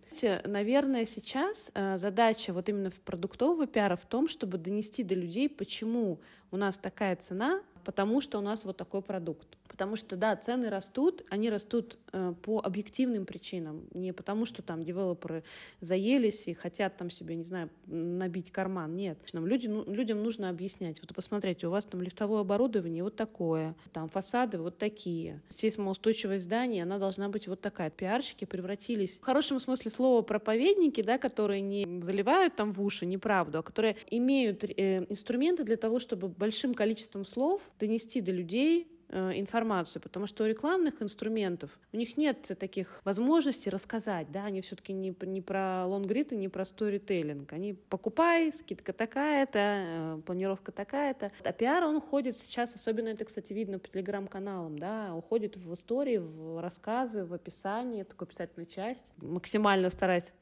Наверное, 0.45 1.05
сейчас 1.05 1.71
э, 1.75 1.97
задача 1.97 2.51
вот 2.51 2.67
именно 2.67 2.89
в 2.89 2.99
продуктового 3.01 3.67
пиара 3.67 3.95
в 3.95 4.05
том, 4.05 4.27
чтобы 4.27 4.57
донести 4.57 5.03
до 5.03 5.13
людей, 5.13 5.49
почему 5.49 6.19
у 6.51 6.57
нас 6.57 6.77
такая 6.77 7.15
цена, 7.15 7.61
потому 7.83 8.21
что 8.21 8.39
у 8.39 8.41
нас 8.41 8.65
вот 8.65 8.77
такой 8.77 9.01
продукт. 9.01 9.47
Потому 9.71 9.95
что, 9.95 10.17
да, 10.17 10.35
цены 10.35 10.69
растут, 10.69 11.23
они 11.29 11.49
растут 11.49 11.97
э, 12.11 12.33
по 12.41 12.59
объективным 12.59 13.25
причинам, 13.25 13.87
не 13.93 14.11
потому 14.11 14.45
что 14.45 14.61
там 14.61 14.83
девелоперы 14.83 15.45
заелись 15.79 16.49
и 16.49 16.53
хотят 16.53 16.97
там 16.97 17.09
себе, 17.09 17.35
не 17.35 17.43
знаю, 17.43 17.69
набить 17.87 18.51
карман. 18.51 18.93
Нет. 18.95 19.17
Нам 19.31 19.47
люди, 19.47 19.67
ну, 19.67 19.85
людям 19.85 20.21
нужно 20.21 20.49
объяснять. 20.49 20.99
Вот 21.01 21.15
посмотрите, 21.15 21.67
у 21.67 21.69
вас 21.69 21.85
там 21.85 22.01
лифтовое 22.01 22.41
оборудование 22.41 23.01
вот 23.01 23.15
такое, 23.15 23.73
там 23.93 24.09
фасады 24.09 24.57
вот 24.57 24.77
такие. 24.77 25.41
Сейсмоустойчивость 25.47 26.43
здания, 26.43 26.83
она 26.83 26.97
должна 26.97 27.29
быть 27.29 27.47
вот 27.47 27.61
такая. 27.61 27.89
Пиарщики 27.89 28.43
превратились 28.43 29.19
в 29.19 29.23
хорошем 29.23 29.61
смысле 29.61 29.89
слова 29.89 30.21
проповедники, 30.21 31.01
да, 31.01 31.17
которые 31.17 31.61
не 31.61 32.01
заливают 32.01 32.57
там 32.57 32.73
в 32.73 32.83
уши 32.83 33.05
неправду, 33.05 33.59
а 33.59 33.63
которые 33.63 33.95
имеют 34.09 34.65
э, 34.65 35.05
инструменты 35.07 35.63
для 35.63 35.77
того, 35.77 35.99
чтобы 35.99 36.27
большим 36.27 36.73
количеством 36.73 37.23
слов 37.23 37.61
донести 37.79 38.19
до 38.19 38.31
людей 38.31 38.90
информацию, 39.11 40.01
потому 40.01 40.27
что 40.27 40.43
у 40.43 40.47
рекламных 40.47 41.01
инструментов 41.01 41.71
у 41.91 41.97
них 41.97 42.17
нет 42.17 42.51
таких 42.59 43.01
возможностей 43.03 43.69
рассказать, 43.69 44.31
да, 44.31 44.45
они 44.45 44.61
все-таки 44.61 44.93
не, 44.93 45.15
не 45.21 45.41
про 45.41 45.85
лонгрид 45.85 46.31
и 46.31 46.35
не 46.35 46.47
про 46.47 46.65
сторителлинг. 46.65 47.51
Они 47.53 47.73
покупай, 47.73 48.53
скидка 48.53 48.93
такая-то, 48.93 49.59
э, 49.59 50.21
планировка 50.25 50.71
такая-то. 50.71 51.31
А 51.43 51.51
пиар, 51.51 51.83
он 51.83 51.97
уходит 51.97 52.37
сейчас, 52.37 52.75
особенно 52.75 53.09
это, 53.09 53.25
кстати, 53.25 53.53
видно 53.53 53.79
по 53.79 53.87
телеграм-каналам, 53.87 54.79
да, 54.79 55.13
уходит 55.13 55.57
в 55.57 55.73
истории, 55.73 56.17
в 56.17 56.61
рассказы, 56.61 57.25
в 57.25 57.33
описание, 57.33 58.03
такую 58.03 58.27
писательную 58.27 58.67
часть, 58.67 59.11
максимально 59.17 59.89
стараясь 59.89 60.33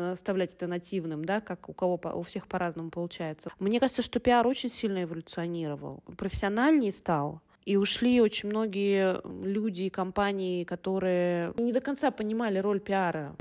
оставлять 0.00 0.54
это 0.54 0.66
нативным, 0.66 1.24
да, 1.24 1.40
как 1.40 1.68
у 1.68 1.72
кого, 1.72 2.00
у 2.14 2.22
всех 2.22 2.46
по-разному 2.46 2.90
получается. 2.90 3.50
Мне 3.58 3.80
кажется, 3.80 4.02
что 4.02 4.20
пиар 4.20 4.46
очень 4.46 4.70
сильно 4.70 5.02
эволюционировал, 5.02 6.02
профессиональнее 6.16 6.92
стал, 6.92 7.40
и 7.68 7.76
ушли 7.76 8.22
очень 8.22 8.48
многие 8.48 9.20
люди 9.44 9.82
и 9.82 9.90
компании, 9.90 10.64
которые 10.64 11.52
не 11.58 11.70
до 11.70 11.80
конца 11.80 12.10
понимали 12.10 12.58
роль 12.60 12.80
пиара. 12.80 13.36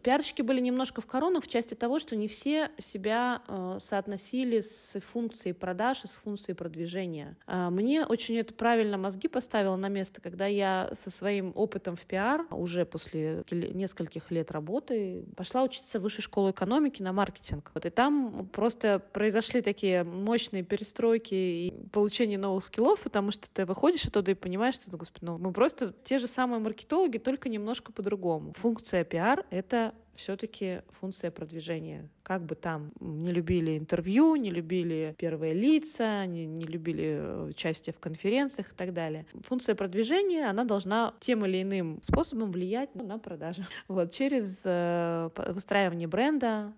Пиарщики 0.00 0.42
были 0.42 0.60
немножко 0.60 1.00
в 1.00 1.06
коронах 1.06 1.44
в 1.44 1.48
части 1.48 1.74
того, 1.74 1.98
что 1.98 2.16
не 2.16 2.28
все 2.28 2.70
себя 2.78 3.42
э, 3.46 3.78
соотносили 3.80 4.60
с 4.60 4.98
функцией 5.00 5.54
продаж 5.54 6.04
и 6.04 6.08
с 6.08 6.12
функцией 6.12 6.56
продвижения. 6.56 7.36
Э, 7.46 7.68
мне 7.70 8.06
очень 8.06 8.36
это 8.38 8.54
правильно 8.54 8.96
мозги 8.96 9.28
поставило 9.28 9.76
на 9.76 9.88
место, 9.88 10.20
когда 10.20 10.46
я 10.46 10.90
со 10.94 11.10
своим 11.10 11.52
опытом 11.54 11.96
в 11.96 12.02
пиар 12.06 12.46
уже 12.50 12.86
после 12.86 13.44
нескольких 13.50 14.30
лет 14.30 14.50
работы 14.50 15.24
пошла 15.36 15.62
учиться 15.62 15.98
в 15.98 16.02
высшей 16.02 16.22
школу 16.22 16.50
экономики 16.50 17.02
на 17.02 17.12
маркетинг. 17.12 17.70
Вот, 17.74 17.84
и 17.84 17.90
там 17.90 18.48
просто 18.52 19.02
произошли 19.12 19.60
такие 19.60 20.04
мощные 20.04 20.62
перестройки 20.62 21.34
и 21.34 21.72
получение 21.92 22.38
новых 22.38 22.64
скиллов, 22.64 23.02
потому 23.02 23.30
что 23.30 23.50
ты 23.50 23.66
выходишь 23.66 24.06
оттуда 24.06 24.30
и 24.30 24.34
понимаешь, 24.34 24.76
что, 24.76 24.90
ну, 24.90 24.96
господи, 24.96 25.24
ну, 25.24 25.38
мы 25.38 25.52
просто 25.52 25.94
те 26.04 26.18
же 26.18 26.26
самые 26.26 26.60
маркетологи, 26.60 27.18
только 27.18 27.48
немножко 27.48 27.92
по-другому. 27.92 28.52
Функция 28.56 29.04
пиар— 29.04 29.44
это 29.50 29.81
все-таки 30.14 30.82
функция 31.00 31.30
продвижения. 31.30 32.08
Как 32.22 32.44
бы 32.44 32.54
там 32.54 32.92
не 33.00 33.32
любили 33.32 33.78
интервью, 33.78 34.36
не 34.36 34.50
любили 34.50 35.14
первые 35.18 35.54
лица, 35.54 36.24
не, 36.26 36.46
не 36.46 36.64
любили 36.64 37.16
э, 37.18 37.44
участие 37.50 37.94
в 37.94 37.98
конференциях 37.98 38.72
и 38.72 38.74
так 38.74 38.92
далее. 38.92 39.26
Функция 39.42 39.74
продвижения, 39.74 40.48
она 40.48 40.64
должна 40.64 41.14
тем 41.20 41.44
или 41.46 41.62
иным 41.62 42.00
способом 42.02 42.52
влиять 42.52 42.94
на 42.94 43.18
продажи. 43.18 43.66
Вот, 43.88 44.10
через 44.12 44.60
э, 44.64 45.30
выстраивание 45.48 46.08
бренда, 46.08 46.72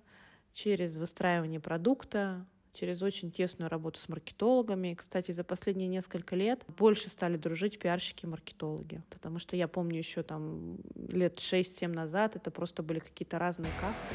через 0.52 0.96
выстраивание 0.96 1.60
продукта, 1.60 2.46
через 2.74 3.02
очень 3.02 3.30
тесную 3.30 3.70
работу 3.70 3.98
с 4.00 4.08
маркетологами. 4.08 4.94
Кстати, 4.94 5.32
за 5.32 5.44
последние 5.44 5.88
несколько 5.88 6.36
лет 6.36 6.64
больше 6.76 7.08
стали 7.08 7.36
дружить 7.36 7.78
пиарщики-маркетологи, 7.78 9.02
потому 9.10 9.38
что 9.38 9.56
я 9.56 9.68
помню 9.68 9.98
еще 9.98 10.22
там 10.22 10.76
лет 11.08 11.36
6-7 11.36 11.88
назад 11.88 12.36
это 12.36 12.50
просто 12.50 12.82
были 12.82 12.98
какие-то 12.98 13.38
разные 13.38 13.72
касты. 13.80 14.14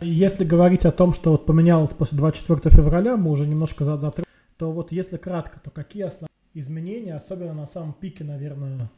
Если 0.00 0.44
говорить 0.44 0.84
о 0.84 0.92
том, 0.92 1.12
что 1.12 1.32
вот 1.32 1.46
поменялось 1.46 1.92
после 1.92 2.16
24 2.16 2.74
февраля, 2.74 3.16
мы 3.16 3.30
уже 3.30 3.46
немножко 3.46 3.84
задаты, 3.84 4.24
то 4.56 4.72
вот 4.72 4.92
если 4.92 5.16
кратко, 5.16 5.60
то 5.60 5.70
какие 5.70 6.04
основные 6.04 6.28
изменения, 6.54 7.14
особенно 7.14 7.54
на 7.54 7.66
самом 7.66 7.92
пике, 7.92 8.24
наверное, 8.24 8.90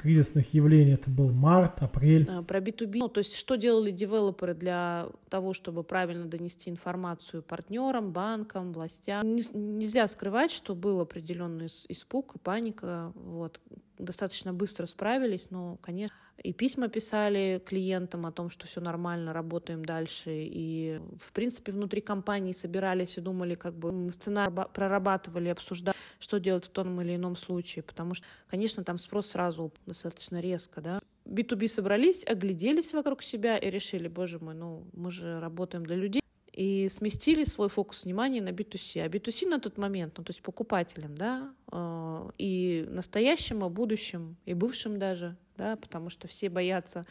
кризисных 0.00 0.54
явлений. 0.54 0.92
Это 0.92 1.10
был 1.10 1.30
март, 1.30 1.82
апрель. 1.82 2.26
Про 2.46 2.60
B2B, 2.60 2.98
ну, 2.98 3.08
то 3.08 3.18
есть 3.18 3.36
что 3.36 3.56
делали 3.56 3.90
девелоперы 3.90 4.54
для 4.54 5.08
того, 5.28 5.52
чтобы 5.52 5.84
правильно 5.84 6.26
донести 6.26 6.70
информацию 6.70 7.42
партнерам, 7.42 8.12
банкам, 8.12 8.72
властям. 8.72 9.34
Не, 9.34 9.42
нельзя 9.52 10.08
скрывать, 10.08 10.50
что 10.50 10.74
был 10.74 11.00
определенный 11.00 11.68
испуг 11.88 12.36
и 12.36 12.38
паника. 12.38 13.12
Вот. 13.14 13.60
Достаточно 13.98 14.54
быстро 14.54 14.86
справились, 14.86 15.50
но, 15.50 15.76
конечно, 15.82 16.16
и 16.42 16.52
письма 16.52 16.88
писали 16.88 17.62
клиентам 17.64 18.24
о 18.24 18.32
том, 18.32 18.48
что 18.50 18.66
все 18.66 18.80
нормально, 18.80 19.32
работаем 19.32 19.84
дальше. 19.84 20.30
И, 20.30 21.00
в 21.20 21.32
принципе, 21.32 21.72
внутри 21.72 22.00
компании 22.00 22.52
собирались 22.52 23.18
и 23.18 23.20
думали, 23.20 23.54
как 23.54 23.74
бы 23.74 24.10
сценарий 24.10 24.52
прорабатывали, 24.72 25.48
обсуждали, 25.48 25.96
что 26.18 26.40
делать 26.40 26.64
в 26.64 26.70
том 26.70 27.00
или 27.02 27.16
ином 27.16 27.36
случае. 27.36 27.82
Потому 27.82 28.14
что, 28.14 28.26
конечно, 28.48 28.84
там 28.84 28.96
спрос 28.96 29.28
сразу 29.28 29.72
достаточно 29.86 30.40
резко, 30.40 30.80
да. 30.80 31.00
B2B 31.26 31.68
собрались, 31.68 32.26
огляделись 32.26 32.94
вокруг 32.94 33.22
себя 33.22 33.58
и 33.58 33.70
решили, 33.70 34.08
боже 34.08 34.38
мой, 34.38 34.54
ну 34.54 34.84
мы 34.92 35.10
же 35.10 35.38
работаем 35.40 35.84
для 35.84 35.96
людей, 35.96 36.22
и 36.52 36.88
сместили 36.88 37.44
свой 37.44 37.68
фокус 37.68 38.04
внимания 38.04 38.42
на 38.42 38.48
B2C. 38.48 39.02
А 39.02 39.08
B2C 39.08 39.48
на 39.48 39.60
тот 39.60 39.78
момент, 39.78 40.18
ну, 40.18 40.24
то 40.24 40.30
есть 40.30 40.42
покупателям, 40.42 41.16
да, 41.16 41.54
э, 41.70 42.30
и 42.38 42.86
настоящим, 42.88 43.64
и 43.64 43.68
будущим, 43.68 44.36
и 44.46 44.54
бывшим 44.54 44.98
даже, 44.98 45.36
да, 45.60 45.76
потому 45.76 46.10
что 46.10 46.26
все 46.26 46.48
боятся, 46.48 47.04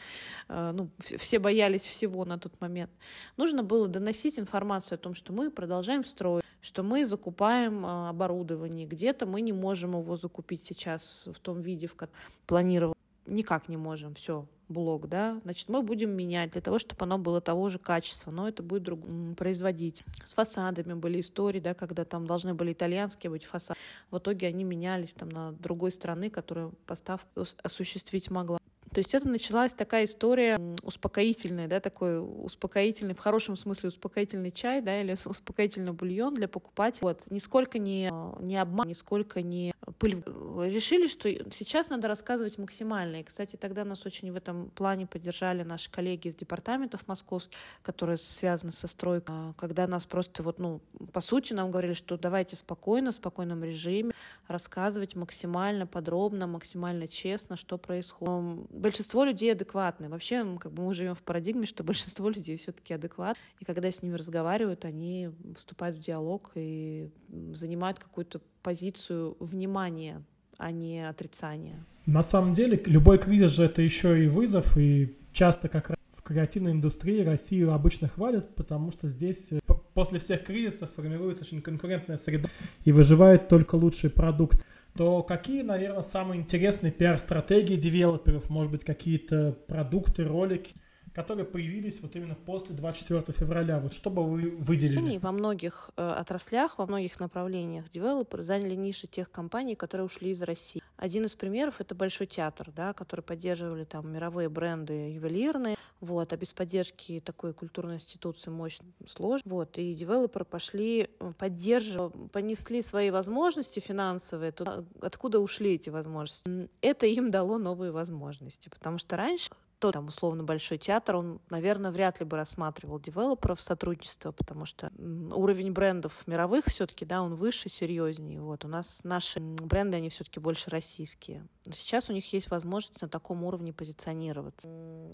э, 0.48 0.72
ну, 0.74 0.90
все 1.00 1.40
боялись 1.40 1.84
всего 1.84 2.26
на 2.26 2.38
тот 2.38 2.60
момент. 2.62 2.90
Нужно 3.38 3.64
было 3.64 3.88
доносить 3.88 4.40
информацию 4.40 4.96
о 4.96 4.98
том, 4.98 5.14
что 5.14 5.34
мы 5.34 5.52
продолжаем 5.52 6.04
строить, 6.04 6.44
что 6.62 6.84
мы 6.84 7.06
закупаем 7.06 7.86
э, 7.86 8.10
оборудование, 8.10 8.88
где-то 8.88 9.26
мы 9.26 9.42
не 9.42 9.54
можем 9.54 9.92
его 10.00 10.18
закупить 10.18 10.64
сейчас 10.64 11.28
в 11.28 11.40
том 11.40 11.62
виде, 11.62 11.88
в 11.88 11.96
котором 11.96 12.20
планировали. 12.48 12.96
Никак 13.28 13.70
не 13.70 13.78
можем, 13.78 14.16
все, 14.16 14.48
блок, 14.70 15.10
да, 15.10 15.40
значит, 15.44 15.68
мы 15.68 15.82
будем 15.82 16.12
менять 16.12 16.52
для 16.52 16.62
того, 16.62 16.80
чтобы 16.80 17.04
оно 17.04 17.18
было 17.18 17.42
того 17.42 17.70
же 17.70 17.80
качества, 17.80 18.32
но 18.32 18.48
это 18.48 18.64
будет 18.64 18.84
друг... 18.84 19.00
производить. 19.36 20.04
С 20.24 20.34
фасадами 20.34 20.94
были 20.94 21.20
истории, 21.20 21.60
да, 21.60 21.74
когда 21.74 22.06
там 22.06 22.26
должны 22.28 22.54
были 22.54 22.74
итальянские 22.74 23.32
быть 23.32 23.46
фасады. 23.46 23.80
В 24.12 24.18
итоге 24.20 24.48
они 24.48 24.64
менялись 24.64 25.14
там 25.14 25.30
на 25.30 25.52
другой 25.54 25.92
страны, 25.92 26.30
которая 26.30 26.72
поставку 26.86 27.46
осуществить 27.64 28.30
могла. 28.30 28.60
То 28.92 29.00
есть 29.00 29.14
это 29.14 29.28
началась 29.28 29.74
такая 29.74 30.06
история 30.06 30.60
успокоительная, 30.84 31.68
да, 31.68 31.80
такой 31.80 32.20
успокоительный, 32.20 33.14
в 33.14 33.20
хорошем 33.20 33.56
смысле 33.56 33.90
успокоительный 33.90 34.52
чай, 34.52 34.82
да, 34.82 35.02
или 35.02 35.14
успокоительный 35.14 35.94
бульон 35.94 36.34
для 36.34 36.48
покупателей. 36.48 37.04
Вот, 37.04 37.30
нисколько 37.30 37.78
не, 37.78 38.12
не 38.40 38.58
обман, 38.58 38.88
нисколько 38.88 39.42
не 39.42 39.74
пыль. 39.98 40.24
Решили, 40.26 41.08
что 41.08 41.30
сейчас 41.52 41.90
надо 41.90 42.08
рассказывать 42.08 42.58
максимально. 42.58 43.22
И, 43.22 43.24
кстати, 43.24 43.56
тогда 43.56 43.86
нас 43.86 44.06
очень 44.06 44.32
в 44.32 44.36
этом 44.36 44.70
плане 44.72 45.08
поддержали 45.08 45.64
наши 45.64 45.92
коллеги 45.92 46.30
из 46.30 46.36
департаментов 46.36 47.08
московских, 47.08 47.58
которые 47.84 48.18
связаны 48.18 48.72
со 48.72 48.88
стройкой, 48.88 49.36
а, 49.36 49.54
когда 49.54 49.88
нас 49.88 50.06
просто 50.06 50.44
вот, 50.44 50.60
ну, 50.60 50.82
по 51.12 51.22
сути, 51.22 51.54
нам 51.54 51.72
говорили, 51.72 51.94
что 51.94 52.18
давайте 52.18 52.56
спокойно, 52.56 53.12
в 53.12 53.16
спокойном 53.16 53.64
режиме 53.64 54.14
рассказывать 54.48 55.16
максимально 55.16 55.88
подробно, 55.88 56.48
максимально 56.48 57.08
честно, 57.08 57.56
что 57.56 57.78
происходит. 57.78 58.70
Большинство 58.70 59.24
людей 59.24 59.52
адекватны. 59.52 60.10
Вообще, 60.10 60.46
как 60.60 60.72
бы 60.72 60.84
мы 60.84 60.94
живем 60.94 61.16
в 61.16 61.22
парадигме, 61.22 61.66
что 61.66 61.84
большинство 61.84 62.30
людей 62.30 62.58
все-таки 62.58 62.94
адекватны. 62.94 63.42
И 63.60 63.66
когда 63.66 63.92
с 63.92 64.02
ними 64.02 64.16
разговаривают, 64.16 64.86
они 64.86 65.30
вступают 65.56 65.98
в 65.98 66.00
диалог 66.00 66.52
и 66.56 67.10
занимают 67.54 68.00
какую-то 68.00 68.42
позицию 68.62 69.38
внимания, 69.40 70.24
а 70.58 70.72
не 70.72 71.08
отрицания. 71.08 71.86
На 72.06 72.24
самом 72.24 72.54
деле, 72.54 72.82
любой 72.86 73.20
кризис 73.20 73.52
же 73.52 73.64
это 73.64 73.82
еще 73.82 74.24
и 74.24 74.28
вызов, 74.28 74.78
и 74.78 75.18
часто 75.32 75.70
как 75.70 75.90
раз 75.90 75.98
в 76.14 76.22
креативной 76.22 76.72
индустрии 76.72 77.24
Россию 77.24 77.74
обычно 77.74 78.08
хвалят, 78.08 78.56
потому 78.56 78.92
что 78.92 79.08
здесь 79.08 79.52
э, 79.52 79.59
после 80.00 80.20
всех 80.20 80.46
кризисов 80.46 80.92
формируется 80.96 81.44
очень 81.44 81.62
конкурентная 81.62 82.16
среда 82.16 82.48
и 82.86 82.94
выживает 82.94 83.50
только 83.50 83.76
лучший 83.76 84.10
продукт. 84.10 84.66
То 84.96 85.24
какие, 85.24 85.62
наверное, 85.62 86.04
самые 86.04 86.40
интересные 86.40 86.94
пиар-стратегии 86.94 87.76
девелоперов, 87.76 88.50
может 88.50 88.72
быть, 88.72 88.86
какие-то 88.86 89.58
продукты, 89.68 90.24
ролики– 90.24 90.72
которые 91.14 91.46
появились 91.46 92.02
вот 92.02 92.16
именно 92.16 92.36
после 92.36 92.76
24 92.76 93.24
февраля. 93.30 93.80
Вот 93.80 93.94
что 93.94 94.10
бы 94.10 94.24
вы 94.24 94.52
выделили? 94.52 94.98
Они 94.98 95.20
во 95.20 95.32
многих 95.32 95.90
э, 95.98 96.08
отраслях, 96.08 96.78
во 96.78 96.86
многих 96.86 97.20
направлениях 97.20 97.90
девелоперы 97.90 98.44
заняли 98.44 98.76
ниши 98.76 99.08
тех 99.08 99.32
компаний, 99.32 99.76
которые 99.76 100.06
ушли 100.06 100.32
из 100.32 100.42
России. 100.42 100.82
Один 100.98 101.26
из 101.26 101.36
примеров— 101.36 101.76
это 101.80 101.96
Большой 101.96 102.28
театр, 102.28 102.72
да, 102.76 102.94
который 102.94 103.22
поддерживали 103.22 103.84
там 103.84 104.12
мировые 104.12 104.50
бренды 104.50 105.12
ювелирные, 105.12 105.78
вот, 106.02 106.32
а 106.32 106.38
без 106.38 106.54
поддержки 106.54 107.22
такой 107.26 107.54
культурной 107.54 107.96
институции 107.96 108.50
мощно 108.50 108.86
сложно. 109.08 109.52
Вот, 109.52 109.78
и 109.78 109.94
девелоперы 109.94 110.46
пошли 110.46 111.10
э, 111.20 111.34
поддерживать, 111.38 112.32
понесли 112.32 112.82
свои 112.82 113.12
возможности 113.12 113.80
финансовые, 113.80 114.52
туда, 114.52 114.86
откуда 115.02 115.40
ушли 115.40 115.76
эти 115.76 115.90
возможности. 115.90 116.70
Это 116.82 117.06
им 117.06 117.32
дало 117.32 117.58
новые 117.58 117.92
возможности, 117.92 118.70
потому 118.70 118.98
что 118.98 119.18
раньше 119.18 119.50
то 119.80 119.92
там 119.92 120.08
условно 120.08 120.44
большой 120.44 120.78
театр, 120.78 121.16
он, 121.16 121.40
наверное, 121.50 121.92
вряд 121.92 122.20
ли 122.20 122.26
бы 122.26 122.36
рассматривал 122.36 123.00
девелоперов 123.00 123.62
сотрудничество, 123.62 124.32
потому 124.32 124.66
что 124.66 124.92
уровень 124.98 125.72
брендов 125.72 126.28
мировых 126.28 126.66
все-таки, 126.66 127.06
да, 127.06 127.22
он 127.22 127.36
выше, 127.36 127.70
серьезнее. 127.70 128.42
Вот 128.42 128.66
у 128.66 128.68
нас 128.68 129.02
наши 129.04 129.40
бренды, 129.40 129.98
они 129.98 130.10
все-таки 130.10 130.40
больше 130.40 130.70
российские. 130.70 131.48
Сейчас 131.72 132.10
у 132.10 132.14
них 132.14 132.32
есть 132.34 132.50
возможность 132.50 133.02
на 133.02 133.08
таком 133.08 133.44
уровне 133.44 133.72
позиционироваться. 133.72 134.70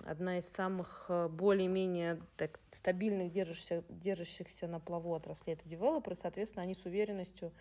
Одна 0.05 0.39
из 0.39 0.47
самых 0.47 1.05
э, 1.09 1.27
более-менее 1.27 2.21
так, 2.35 2.59
стабильных, 2.71 3.31
держащихся, 3.31 3.83
держащихся 3.89 4.67
на 4.67 4.79
плаву 4.79 5.13
отраслей 5.13 5.53
это 5.53 5.67
девелоперы, 5.67 6.15
соответственно, 6.15 6.63
они 6.63 6.73
с 6.73 6.85
уверенностью 6.85 7.51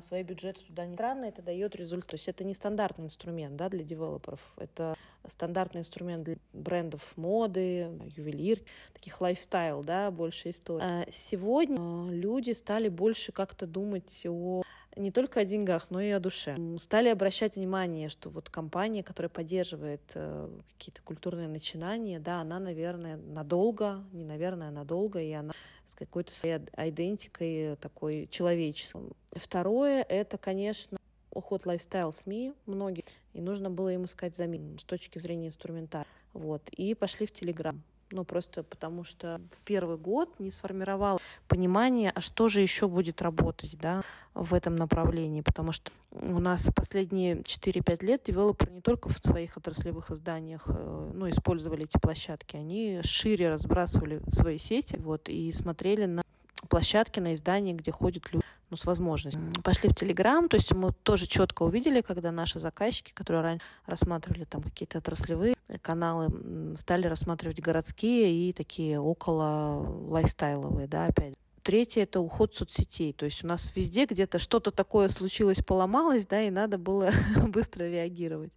свои 0.00 0.22
бюджеты 0.22 0.60
туда 0.66 0.86
не 0.86 0.94
странно, 0.94 1.26
это 1.26 1.42
дает 1.42 1.76
результат. 1.76 2.10
То 2.10 2.14
есть 2.14 2.28
это 2.28 2.44
не 2.44 2.54
стандартный 2.54 3.06
инструмент 3.06 3.56
да, 3.56 3.68
для 3.68 3.84
девелоперов, 3.84 4.40
это 4.56 4.96
стандартный 5.26 5.80
инструмент 5.80 6.24
для 6.24 6.36
брендов 6.52 7.16
моды, 7.16 7.90
ювелир, 8.16 8.60
таких 8.92 9.20
лайфстайл, 9.20 9.82
да, 9.82 10.10
больше 10.10 10.50
истории. 10.50 10.84
А 10.84 11.06
сегодня 11.10 11.76
а, 11.78 12.08
люди 12.10 12.52
стали 12.52 12.88
больше 12.88 13.32
как-то 13.32 13.66
думать 13.66 14.26
о 14.26 14.62
не 14.96 15.10
только 15.10 15.40
о 15.40 15.44
деньгах, 15.44 15.86
но 15.90 16.00
и 16.00 16.10
о 16.10 16.20
душе. 16.20 16.56
Стали 16.78 17.08
обращать 17.08 17.56
внимание, 17.56 18.08
что 18.08 18.28
вот 18.30 18.50
компания, 18.50 19.02
которая 19.02 19.30
поддерживает 19.30 20.02
э, 20.14 20.48
какие-то 20.72 21.02
культурные 21.02 21.48
начинания, 21.48 22.18
да, 22.18 22.40
она, 22.40 22.58
наверное, 22.58 23.16
надолго, 23.16 24.04
не 24.12 24.24
наверное, 24.24 24.68
а 24.68 24.72
надолго, 24.72 25.20
и 25.20 25.32
она 25.32 25.52
с 25.84 25.94
какой-то 25.94 26.32
своей 26.32 26.58
идентикой 26.76 27.76
такой 27.76 28.26
человеческой. 28.30 29.12
Второе— 29.32 30.02
это, 30.08 30.38
конечно, 30.38 30.98
уход 31.30 31.66
лайфстайл 31.66 32.12
СМИ 32.12 32.54
многие, 32.64 33.04
и 33.34 33.40
нужно 33.40 33.70
было 33.70 33.92
им 33.92 34.06
искать 34.06 34.34
замену 34.34 34.78
с 34.78 34.84
точки 34.84 35.18
зрения 35.18 35.48
инструментария. 35.48 36.08
Вот, 36.32 36.68
и 36.70 36.94
пошли 36.94 37.26
в 37.26 37.32
Телеграм. 37.32 37.82
Ну, 38.10 38.24
просто 38.24 38.62
потому 38.62 39.02
что 39.02 39.40
в 39.58 39.64
первый 39.64 39.96
год 39.96 40.32
не 40.38 40.52
сформировал 40.52 41.20
понимание, 41.48 42.12
а 42.14 42.20
что 42.20 42.48
же 42.48 42.60
еще 42.60 42.86
будет 42.86 43.20
работать, 43.20 43.76
да, 43.78 44.02
в 44.32 44.54
этом 44.54 44.76
направлении, 44.76 45.40
потому 45.40 45.72
что 45.72 45.90
у 46.12 46.38
нас 46.38 46.70
последние 46.74 47.36
4-5 47.36 48.04
лет 48.04 48.22
девелоперы 48.24 48.70
не 48.70 48.80
только 48.80 49.08
в 49.08 49.18
своих 49.18 49.56
отраслевых 49.56 50.10
изданиях 50.10 50.64
э, 50.68 51.10
ну, 51.14 51.28
использовали 51.28 51.84
эти 51.84 51.98
площадки, 51.98 52.56
они 52.56 53.00
шире 53.02 53.50
разбрасывали 53.50 54.20
свои 54.28 54.58
сети 54.58 54.96
вот, 54.98 55.28
и 55.28 55.50
смотрели 55.52 56.04
на 56.04 56.22
площадки, 56.68 57.18
на 57.18 57.34
издания, 57.34 57.72
где 57.72 57.90
ходят 57.90 58.32
люди 58.32 58.44
ну, 58.70 58.76
с 58.76 58.84
возможностью. 58.84 59.42
Пошли 59.64 59.88
в 59.88 59.94
Телеграм, 59.94 60.48
то 60.48 60.56
есть 60.56 60.72
мы 60.72 60.92
тоже 61.02 61.26
четко 61.26 61.62
увидели, 61.62 62.02
когда 62.02 62.30
наши 62.30 62.60
заказчики, 62.60 63.12
которые 63.12 63.42
раньше 63.42 63.64
рассматривали 63.86 64.44
там 64.44 64.62
какие-то 64.62 64.98
отраслевые 64.98 65.55
каналы, 65.82 66.74
стали 66.76 67.06
рассматривать 67.06 67.60
городские 67.60 68.48
и 68.48 68.52
такие 68.52 69.00
около 69.00 69.84
лайфстайловые, 70.08 70.86
да, 70.86 71.06
опять. 71.06 71.34
Третье— 71.62 72.02
это 72.04 72.20
уход 72.20 72.54
соцсетей. 72.54 73.12
То 73.12 73.24
есть 73.24 73.42
у 73.42 73.48
нас 73.48 73.74
везде 73.74 74.04
где-то 74.04 74.38
что-то 74.38 74.70
такое 74.70 75.08
случилось, 75.08 75.62
поломалось, 75.62 76.24
да, 76.24 76.40
и 76.42 76.50
надо 76.50 76.78
было 76.78 77.10
быстро 77.48 77.84
реагировать. 77.84 78.52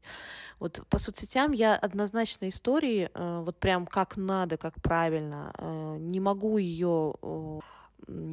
Вот 0.60 0.84
по 0.89 1.00
соцсетям 1.00 1.52
я 1.52 1.76
однозначно 1.76 2.50
истории, 2.50 3.10
э, 3.12 3.41
вот 3.43 3.58
прям 3.58 3.88
как 3.88 4.15
надо, 4.15 4.58
как 4.58 4.80
правильно, 4.82 5.52
э, 5.58 5.98
не 6.00 6.19
могу 6.19 6.58
ее 6.60 7.15
э, 7.24 7.60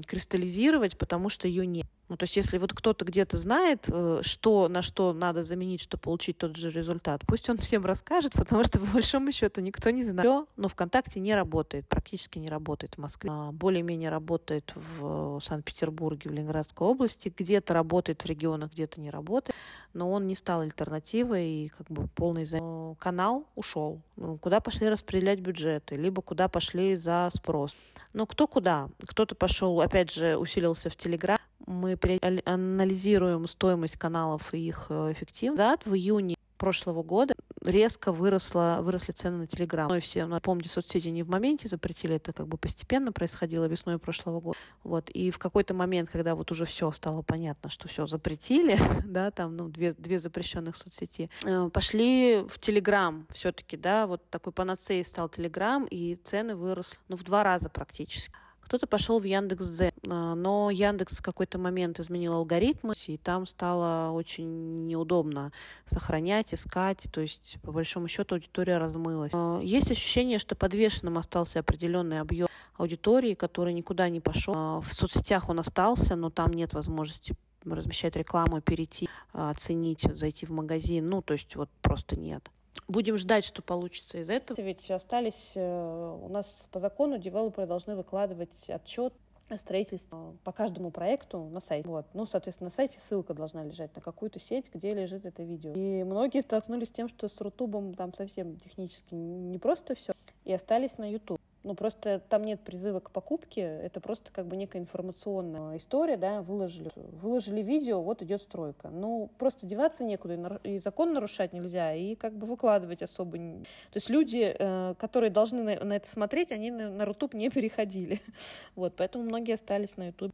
кристаллизировать, 0.07 0.99
потому 0.99 1.31
что 1.31 1.49
ее 1.49 1.67
нет. 1.67 1.87
Ну, 2.09 2.17
то 2.17 2.23
есть, 2.25 2.37
если 2.37 2.59
вот 2.59 2.73
кто-то 2.73 3.05
где-то 3.05 3.37
знает, 3.37 3.87
э, 3.89 4.21
что 4.23 4.69
на 4.69 4.83
что 4.83 5.13
надо 5.13 5.43
заменить, 5.43 5.81
чтобы 5.81 6.03
получить 6.03 6.39
тот 6.39 6.57
же 6.57 6.71
результат, 6.71 7.23
пусть 7.27 7.49
он 7.51 7.59
всем 7.59 7.85
расскажет, 7.85 8.33
потому 8.35 8.63
что, 8.65 8.79
по 8.79 8.87
большому 8.87 9.33
счету, 9.33 9.61
никто 9.61 9.91
не 9.91 10.05
знает. 10.05 10.47
Но 10.57 10.69
ВКонтакте 10.69 11.19
не 11.19 11.35
работает, 11.35 11.89
практически 11.89 12.39
не 12.39 12.49
работает 12.49 12.95
в 12.95 12.99
Москве. 12.99 13.31
А, 13.33 13.51
более-менее 13.51 14.11
работает 14.11 14.73
в 14.77 15.41
Санкт-Петербурге, 15.41 16.31
в 16.31 16.33
Ленинградской 16.33 16.87
области. 16.87 17.33
Где-то 17.37 17.75
работает 17.75 18.23
в 18.23 18.27
регионах, 18.27 18.73
где-то 18.73 19.01
не 19.01 19.11
работает. 19.11 19.57
Но 19.93 20.11
он 20.13 20.27
не 20.27 20.37
стал 20.37 20.61
альтернативой, 20.61 21.49
и 21.49 21.69
как 21.69 21.89
бы 21.89 22.07
полный 22.09 22.45
за... 22.45 22.61
канал 23.01 23.47
ушел. 23.57 24.01
Ну, 24.17 24.39
куда 24.39 24.61
пошли 24.61 24.89
распределять 24.89 25.41
бюджеты, 25.41 25.97
либо 25.97 26.23
куда 26.23 26.49
пошли 26.49 26.95
за 26.95 27.29
спрос. 27.33 27.75
Но 28.13 28.27
кто 28.27 28.47
куда? 28.47 28.89
Кто-то 29.07 29.35
пошел, 29.35 29.81
опять 29.81 30.13
же, 30.13 30.37
усилился 30.37 30.89
в 30.89 30.97
Телеграм, 30.97 31.39
мы 31.67 31.99
анализируем 32.45 33.47
стоимость 33.47 33.97
каналов 33.97 34.55
и 34.55 34.59
их 34.59 34.87
э, 34.89 35.13
эффективность. 35.13 35.85
В 35.85 35.95
июне 35.95 36.37
прошлого 36.57 37.03
года 37.03 37.35
резко 37.63 38.13
выросла, 38.13 38.79
выросли 38.83 39.13
цены 39.13 39.39
на 39.39 39.47
Телеграм. 39.47 39.93
И 39.95 40.01
все, 40.01 40.27
напомню, 40.27 40.69
соцсети 40.69 41.09
не 41.09 41.23
в 41.23 41.29
моменте 41.29 41.69
запретили, 41.69 42.17
это 42.17 42.33
как 42.33 42.49
бы 42.49 42.57
постепенно 42.57 43.13
происходило 43.13 43.65
весной 43.67 43.99
прошлого 43.99 44.41
года. 44.41 44.59
Вот, 44.83 45.11
и 45.11 45.31
в 45.31 45.39
какой-то 45.39 45.75
момент, 45.75 46.09
когда 46.11 46.35
вот 46.35 46.51
уже 46.51 46.65
все 46.65 46.91
стало 46.93 47.23
понятно, 47.23 47.71
что 47.71 47.89
все 47.89 48.07
запретили, 48.07 48.79
да, 49.07 49.31
там, 49.31 49.57
ну, 49.57 49.69
две, 49.69 49.93
две 49.93 50.19
запрещенных 50.19 50.77
соцсети, 50.77 51.31
э, 51.45 51.71
пошли 51.73 52.45
в 52.49 52.59
Телеграм 52.59 53.27
все-таки, 53.33 53.77
да, 53.77 54.07
вот 54.07 54.29
такой 54.31 54.53
панацеей 54.53 55.05
стал 55.05 55.29
Телеграм, 55.29 55.85
и 55.85 56.17
цены 56.17 56.57
выросли, 56.57 56.99
ну, 57.09 57.17
в 57.17 57.25
два 57.25 57.43
раза 57.43 57.69
практически. 57.69 58.33
Кто-то 58.67 58.89
пошел 58.89 59.21
в 59.21 59.23
Яндекс.Дзен, 59.23 59.93
а, 60.09 60.35
но 60.35 60.71
Яндекс 60.73 61.21
в 61.21 61.23
какой-то 61.23 61.57
момент 61.57 62.01
изменил 62.01 62.33
алгоритмы, 62.33 62.95
и 63.07 63.17
там 63.17 63.47
стало 63.47 64.11
очень 64.11 64.89
неудобно 64.89 65.53
сохранять, 65.85 66.53
искать, 66.53 67.07
то 67.13 67.21
есть 67.21 67.59
по 67.63 67.71
большому 67.71 68.09
счету 68.09 68.35
аудитория 68.35 68.79
размылась. 68.79 69.31
А, 69.37 69.61
есть 69.63 69.93
ощущение, 69.93 70.41
что 70.41 70.57
подвешенным 70.57 71.17
остался 71.17 71.61
определенный 71.61 72.19
объем 72.19 72.49
аудитории, 72.77 73.35
который 73.35 73.73
никуда 73.73 74.09
не 74.09 74.19
пошел. 74.19 74.53
А, 74.57 74.81
в 74.81 74.93
соцсетях 74.93 75.49
он 75.49 75.61
остался, 75.61 76.17
но 76.17 76.31
там 76.31 76.51
нет 76.51 76.73
возможности 76.75 77.37
размещать 77.65 78.17
рекламу, 78.17 78.61
перейти, 78.61 79.09
оценить, 79.33 80.09
зайти 80.15 80.45
в 80.45 80.51
магазин. 80.51 81.09
Ну, 81.09 81.23
то 81.23 81.35
есть 81.35 81.55
вот 81.55 81.71
просто 81.83 82.19
нет. 82.19 82.51
Будем 82.89 83.17
ждать, 83.17 83.45
что 83.45 83.63
получится 83.63 84.19
из 84.19 84.31
этого. 84.31 84.61
Ведь 84.61 84.91
остались, 84.91 85.53
э, 85.57 86.19
у 86.23 86.29
нас 86.29 86.69
по 86.71 86.79
закону 86.79 87.19
девелоперы 87.19 87.67
должны 87.67 87.97
выкладывать 87.97 88.71
отчет 88.71 89.13
строительство 89.57 90.37
по 90.43 90.53
каждому 90.53 90.91
проекту 90.91 91.49
на 91.53 91.61
сайте. 91.61 91.89
Вот. 91.89 92.07
Ну, 92.15 92.27
соответственно, 92.27 92.67
на 92.67 92.71
сайте 92.73 92.99
ссылка 92.99 93.33
должна 93.35 93.65
лежать 93.65 93.95
на 93.95 94.03
какую-то 94.03 94.41
сеть, 94.41 94.71
где 94.73 94.93
лежит 94.93 95.25
это 95.25 95.43
видео. 95.45 95.73
И 95.75 96.03
многие 96.03 96.43
столкнулись 96.43 96.89
с 96.89 96.93
тем, 96.93 97.09
что 97.09 97.29
с 97.29 97.41
Рутубом 97.41 97.95
там 97.95 98.13
совсем 98.13 98.57
технически 98.57 99.15
не 99.15 99.59
просто 99.59 99.95
все, 99.95 100.13
и 100.45 100.53
остались 100.53 100.99
на 100.99 101.09
YouTube. 101.11 101.36
Ну, 101.67 101.75
просто 101.75 102.21
там 102.29 102.45
нет 102.45 102.61
призыва 102.61 103.01
к 103.01 103.11
покупке, 103.11 103.61
это 103.61 104.01
просто 104.01 104.31
как 104.31 104.47
бы 104.47 104.57
некая 104.57 104.79
информационная 104.79 105.79
история, 105.79 106.17
да, 106.17 106.41
выложили, 106.41 106.93
выложили 106.95 107.61
видео, 107.61 108.01
вот 108.03 108.23
идет 108.23 108.41
стройка. 108.41 108.89
Ну, 108.89 109.31
просто 109.37 109.67
деваться 109.67 110.05
некуда, 110.05 110.61
и 110.63 110.79
закон 110.79 111.13
нарушать 111.13 111.53
нельзя, 111.53 111.93
и 111.93 112.15
как 112.15 112.35
бы 112.35 112.47
выкладывать 112.47 113.03
особо... 113.03 113.37
То 113.37 113.97
есть 113.97 114.09
люди, 114.09 114.55
э, 114.57 114.95
которые 114.97 115.31
должны 115.31 115.77
на 115.81 115.97
это 115.97 116.09
смотреть, 116.09 116.53
они 116.53 116.71
на 116.71 117.05
Рутуб 117.05 117.35
не 117.35 117.51
переходили. 117.51 118.21
Вот, 118.77 118.95
поэтому 118.97 119.25
многие 119.25 119.55
остались 119.55 119.97
на 119.97 120.09
YouTube 120.09 120.33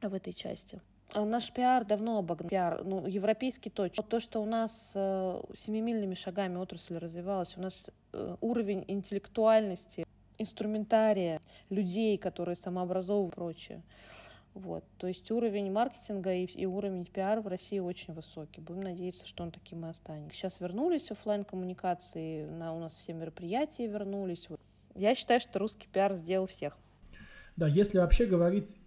в 0.00 0.14
этой 0.14 0.32
части. 0.32 0.80
А 1.12 1.24
наш 1.24 1.50
пиар 1.50 1.84
давно 1.84 2.18
обогнал 2.18 2.48
пиар, 2.48 2.84
ну, 2.84 3.06
европейский 3.06 3.70
точно. 3.70 4.04
То, 4.04 4.20
что 4.20 4.40
у 4.40 4.46
нас 4.46 4.92
э, 4.94 5.42
семимильными 5.56 6.14
шагами 6.14 6.58
отрасль 6.58 6.98
развивалась, 6.98 7.56
у 7.56 7.60
нас 7.60 7.90
э, 8.12 8.36
уровень 8.40 8.84
интеллектуальности 8.86 10.06
инструментария 10.40 11.40
людей, 11.68 12.18
которые 12.18 12.56
самообразовывают 12.56 13.32
и 13.32 13.36
прочее. 13.36 13.82
Вот. 14.54 14.84
То 14.98 15.06
есть 15.06 15.30
уровень 15.30 15.70
маркетинга 15.70 16.32
и, 16.32 16.44
и 16.44 16.66
уровень 16.66 17.04
пиар 17.04 17.40
в 17.40 17.46
России 17.46 17.78
очень 17.78 18.14
высокий. 18.14 18.60
Будем 18.60 18.82
надеяться, 18.82 19.26
что 19.26 19.44
он 19.44 19.52
таким 19.52 19.86
и 19.86 19.88
останется. 19.88 20.36
Сейчас 20.36 20.60
вернулись 20.60 21.10
офлайн 21.10 21.44
коммуникации 21.44 22.46
на, 22.46 22.74
у 22.74 22.80
нас 22.80 22.94
все 22.94 23.12
мероприятия 23.12 23.86
вернулись. 23.86 24.48
Вот. 24.48 24.60
Я 24.96 25.14
считаю, 25.14 25.40
что 25.40 25.58
русский 25.60 25.88
пиар 25.92 26.14
сделал 26.14 26.46
всех. 26.46 26.76
Да, 27.56 27.68
если 27.68 27.98
вообще 27.98 28.26
говорить 28.26 28.78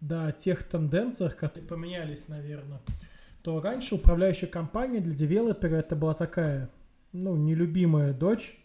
да, 0.00 0.28
о 0.28 0.32
тех 0.32 0.62
тенденциях, 0.62 1.36
которые 1.36 1.66
поменялись, 1.66 2.28
наверное, 2.28 2.80
то 3.42 3.60
раньше 3.60 3.96
управляющая 3.96 4.48
компания 4.48 5.00
для 5.00 5.14
девелопера 5.14 5.76
это 5.76 5.96
была 5.96 6.14
такая, 6.14 6.70
ну, 7.12 7.34
нелюбимая 7.34 8.12
дочь, 8.12 8.56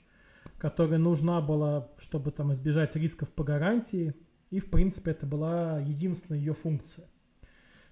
которая 0.63 0.97
нужна 0.97 1.41
была, 1.41 1.89
чтобы 1.97 2.31
там 2.31 2.53
избежать 2.53 2.95
рисков 2.95 3.29
по 3.33 3.43
гарантии, 3.43 4.13
и, 4.49 4.61
в 4.61 4.71
принципе, 4.71 5.11
это 5.11 5.25
была 5.25 5.77
единственная 5.79 6.39
ее 6.39 6.53
функция. 6.53 7.05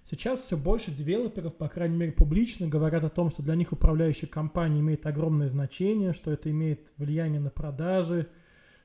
Сейчас 0.04 0.40
все 0.40 0.56
больше 0.56 0.90
девелоперов, 0.90 1.54
по 1.54 1.68
крайней 1.68 1.98
мере, 1.98 2.12
публично 2.12 2.66
говорят 2.66 3.04
о 3.04 3.10
том, 3.10 3.28
что 3.28 3.42
для 3.42 3.56
них 3.56 3.72
управляющая 3.72 4.26
компания 4.26 4.80
имеет 4.80 5.06
огромное 5.06 5.50
значение, 5.50 6.14
что 6.14 6.30
это 6.30 6.50
имеет 6.50 6.90
влияние 6.96 7.40
на 7.40 7.50
продажи, 7.50 8.28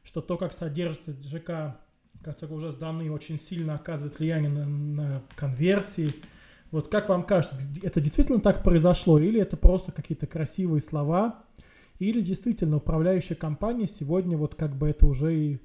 что 0.04 0.20
то, 0.20 0.36
как 0.36 0.52
содержится 0.52 1.14
ЖК, 1.22 1.80
которые 2.22 2.58
уже 2.58 2.72
сданы, 2.72 3.10
очень 3.10 3.40
сильно 3.40 3.76
оказывает 3.76 4.20
влияние 4.20 4.50
на, 4.52 4.66
на 4.66 5.24
конверсии. 5.38 6.14
Вот 6.72 6.90
как 6.90 7.08
вам 7.08 7.24
кажется, 7.24 7.56
это 7.82 8.02
действительно 8.02 8.42
так 8.42 8.64
произошло 8.64 9.18
или 9.18 9.40
это 9.40 9.56
просто 9.56 9.94
какие-то 9.94 10.28
красивые 10.28 10.82
слова, 10.82 11.47
или 12.00 12.22
действительно 12.22 12.78
управляющая 12.78 13.36
компания 13.36 13.88
сегодня 13.88 14.38
вот 14.38 14.56
как 14.56 14.76
бы 14.76 14.90
это 14.90 15.06
уже 15.06 15.36
и 15.36 15.60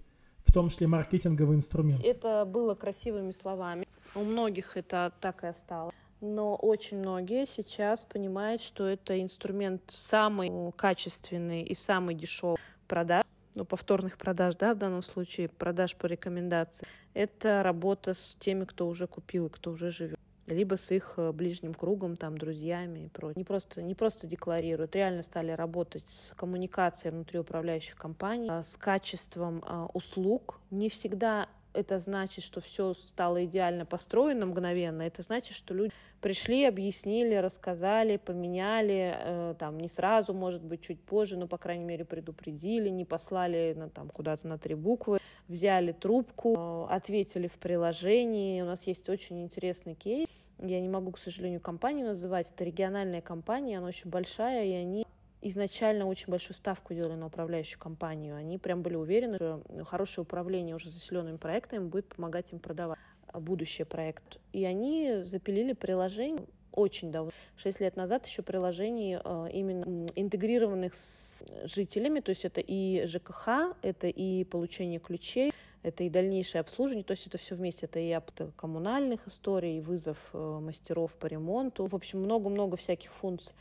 в 0.44 0.52
том 0.52 0.68
числе 0.68 0.86
маркетинговый 0.86 1.56
инструмент? 1.56 2.00
Это 2.02 2.44
было 2.44 2.74
красивыми 2.74 3.30
словами. 3.30 3.86
У 4.14 4.20
многих 4.20 4.76
это 4.76 5.12
так 5.20 5.44
и 5.44 5.46
осталось. 5.46 5.94
Но 6.20 6.54
очень 6.54 6.98
многие 6.98 7.46
сейчас 7.46 8.04
понимают, 8.04 8.62
что 8.62 8.86
это 8.86 9.20
инструмент 9.20 9.82
самый 9.88 10.72
качественный 10.76 11.62
и 11.62 11.74
самый 11.74 12.14
дешевый 12.14 12.58
продаж, 12.86 13.24
ну, 13.54 13.64
повторных 13.64 14.16
продаж, 14.18 14.54
да, 14.54 14.74
в 14.74 14.78
данном 14.78 15.02
случае, 15.02 15.48
продаж 15.48 15.96
по 15.96 16.06
рекомендации. 16.06 16.86
Это 17.12 17.62
работа 17.62 18.14
с 18.14 18.36
теми, 18.38 18.64
кто 18.64 18.86
уже 18.86 19.06
купил 19.06 19.48
кто 19.48 19.72
уже 19.72 19.90
живет 19.90 20.18
либо 20.46 20.76
с 20.76 20.90
их 20.90 21.14
э, 21.16 21.32
ближним 21.32 21.74
кругом, 21.74 22.16
там, 22.16 22.36
друзьями 22.36 23.06
и 23.06 23.08
прочее. 23.08 23.34
Не 23.38 23.44
просто, 23.44 23.82
не 23.82 23.94
просто 23.94 24.26
декларируют, 24.26 24.94
реально 24.96 25.22
стали 25.22 25.52
работать 25.52 26.08
с 26.08 26.32
коммуникацией 26.36 27.12
внутри 27.12 27.38
управляющих 27.38 27.96
компаний, 27.96 28.48
а, 28.50 28.62
с 28.62 28.76
качеством 28.76 29.62
а, 29.66 29.86
услуг. 29.92 30.60
Не 30.70 30.88
всегда 30.88 31.48
это 31.74 31.98
значит, 32.00 32.44
что 32.44 32.60
все 32.60 32.94
стало 32.94 33.44
идеально 33.44 33.84
построено 33.86 34.46
мгновенно. 34.46 35.02
Это 35.02 35.22
значит, 35.22 35.56
что 35.56 35.74
люди 35.74 35.92
пришли, 36.20 36.64
объяснили, 36.64 37.34
рассказали, 37.34 38.16
поменяли, 38.16 39.14
э, 39.16 39.54
там 39.58 39.78
не 39.78 39.88
сразу, 39.88 40.34
может 40.34 40.62
быть, 40.62 40.82
чуть 40.82 41.00
позже, 41.00 41.36
но, 41.36 41.46
по 41.48 41.58
крайней 41.58 41.84
мере, 41.84 42.04
предупредили, 42.04 42.88
не 42.88 43.04
послали 43.04 43.74
на, 43.76 43.88
там, 43.88 44.08
куда-то 44.08 44.46
на 44.46 44.58
три 44.58 44.74
буквы, 44.74 45.18
взяли 45.48 45.92
трубку, 45.92 46.86
э, 46.88 46.94
ответили 46.94 47.48
в 47.48 47.58
приложении. 47.58 48.62
У 48.62 48.66
нас 48.66 48.86
есть 48.86 49.08
очень 49.08 49.42
интересный 49.42 49.94
кейс. 49.94 50.28
Я 50.58 50.80
не 50.80 50.88
могу, 50.88 51.10
к 51.10 51.18
сожалению, 51.18 51.60
компанию 51.60 52.06
называть. 52.06 52.50
Это 52.50 52.64
региональная 52.64 53.20
компания, 53.20 53.78
она 53.78 53.88
очень 53.88 54.10
большая, 54.10 54.64
и 54.64 54.72
они 54.72 55.06
изначально 55.42 56.06
очень 56.06 56.30
большую 56.30 56.56
ставку 56.56 56.94
делали 56.94 57.14
на 57.14 57.26
управляющую 57.26 57.78
компанию. 57.78 58.36
Они 58.36 58.58
прям 58.58 58.82
были 58.82 58.94
уверены, 58.94 59.36
что 59.36 59.62
хорошее 59.84 60.22
управление 60.22 60.74
уже 60.74 60.88
заселенными 60.88 61.36
проектами 61.36 61.84
будет 61.84 62.06
помогать 62.06 62.52
им 62.52 62.58
продавать 62.58 62.98
будущий 63.34 63.84
проект. 63.84 64.38
И 64.52 64.64
они 64.64 65.22
запилили 65.22 65.72
приложение 65.72 66.46
очень 66.72 67.12
давно. 67.12 67.30
Шесть 67.56 67.80
лет 67.80 67.96
назад 67.96 68.26
еще 68.26 68.42
приложений 68.42 69.18
э, 69.22 69.48
именно 69.52 70.06
интегрированных 70.16 70.94
с 70.94 71.44
жителями, 71.64 72.20
то 72.20 72.30
есть 72.30 72.44
это 72.44 72.60
и 72.60 73.06
ЖКХ, 73.06 73.74
это 73.82 74.06
и 74.06 74.44
получение 74.44 74.98
ключей, 74.98 75.52
это 75.82 76.04
и 76.04 76.08
дальнейшее 76.08 76.60
обслуживание, 76.60 77.04
то 77.04 77.12
есть 77.12 77.26
это 77.26 77.38
все 77.38 77.54
вместе, 77.54 77.86
это 77.86 77.98
и 77.98 78.10
апт 78.10 78.42
коммунальных 78.56 79.26
историй, 79.26 79.78
и 79.78 79.80
вызов 79.80 80.30
э, 80.32 80.58
мастеров 80.62 81.14
по 81.16 81.26
ремонту, 81.26 81.86
в 81.86 81.94
общем, 81.94 82.20
много-много 82.20 82.76
всяких 82.76 83.12
функций. 83.12 83.54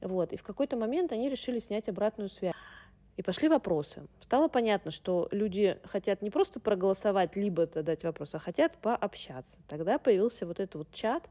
Вот. 0.00 0.32
И 0.32 0.36
в 0.36 0.42
какой-то 0.42 0.76
момент 0.76 1.12
они 1.12 1.28
решили 1.28 1.58
снять 1.58 1.88
обратную 1.88 2.28
связь. 2.28 2.54
И 3.16 3.22
пошли 3.22 3.48
вопросы. 3.48 4.06
Стало 4.20 4.46
понятно, 4.46 4.92
что 4.92 5.26
люди 5.32 5.76
хотят 5.84 6.22
не 6.22 6.30
просто 6.30 6.60
проголосовать, 6.60 7.34
либо 7.34 7.66
задать 7.66 8.04
вопрос, 8.04 8.36
а 8.36 8.38
хотят 8.38 8.76
пообщаться. 8.78 9.58
Тогда 9.66 9.98
появился 9.98 10.46
вот 10.46 10.60
этот 10.60 10.76
вот 10.76 10.92
чат, 10.92 11.28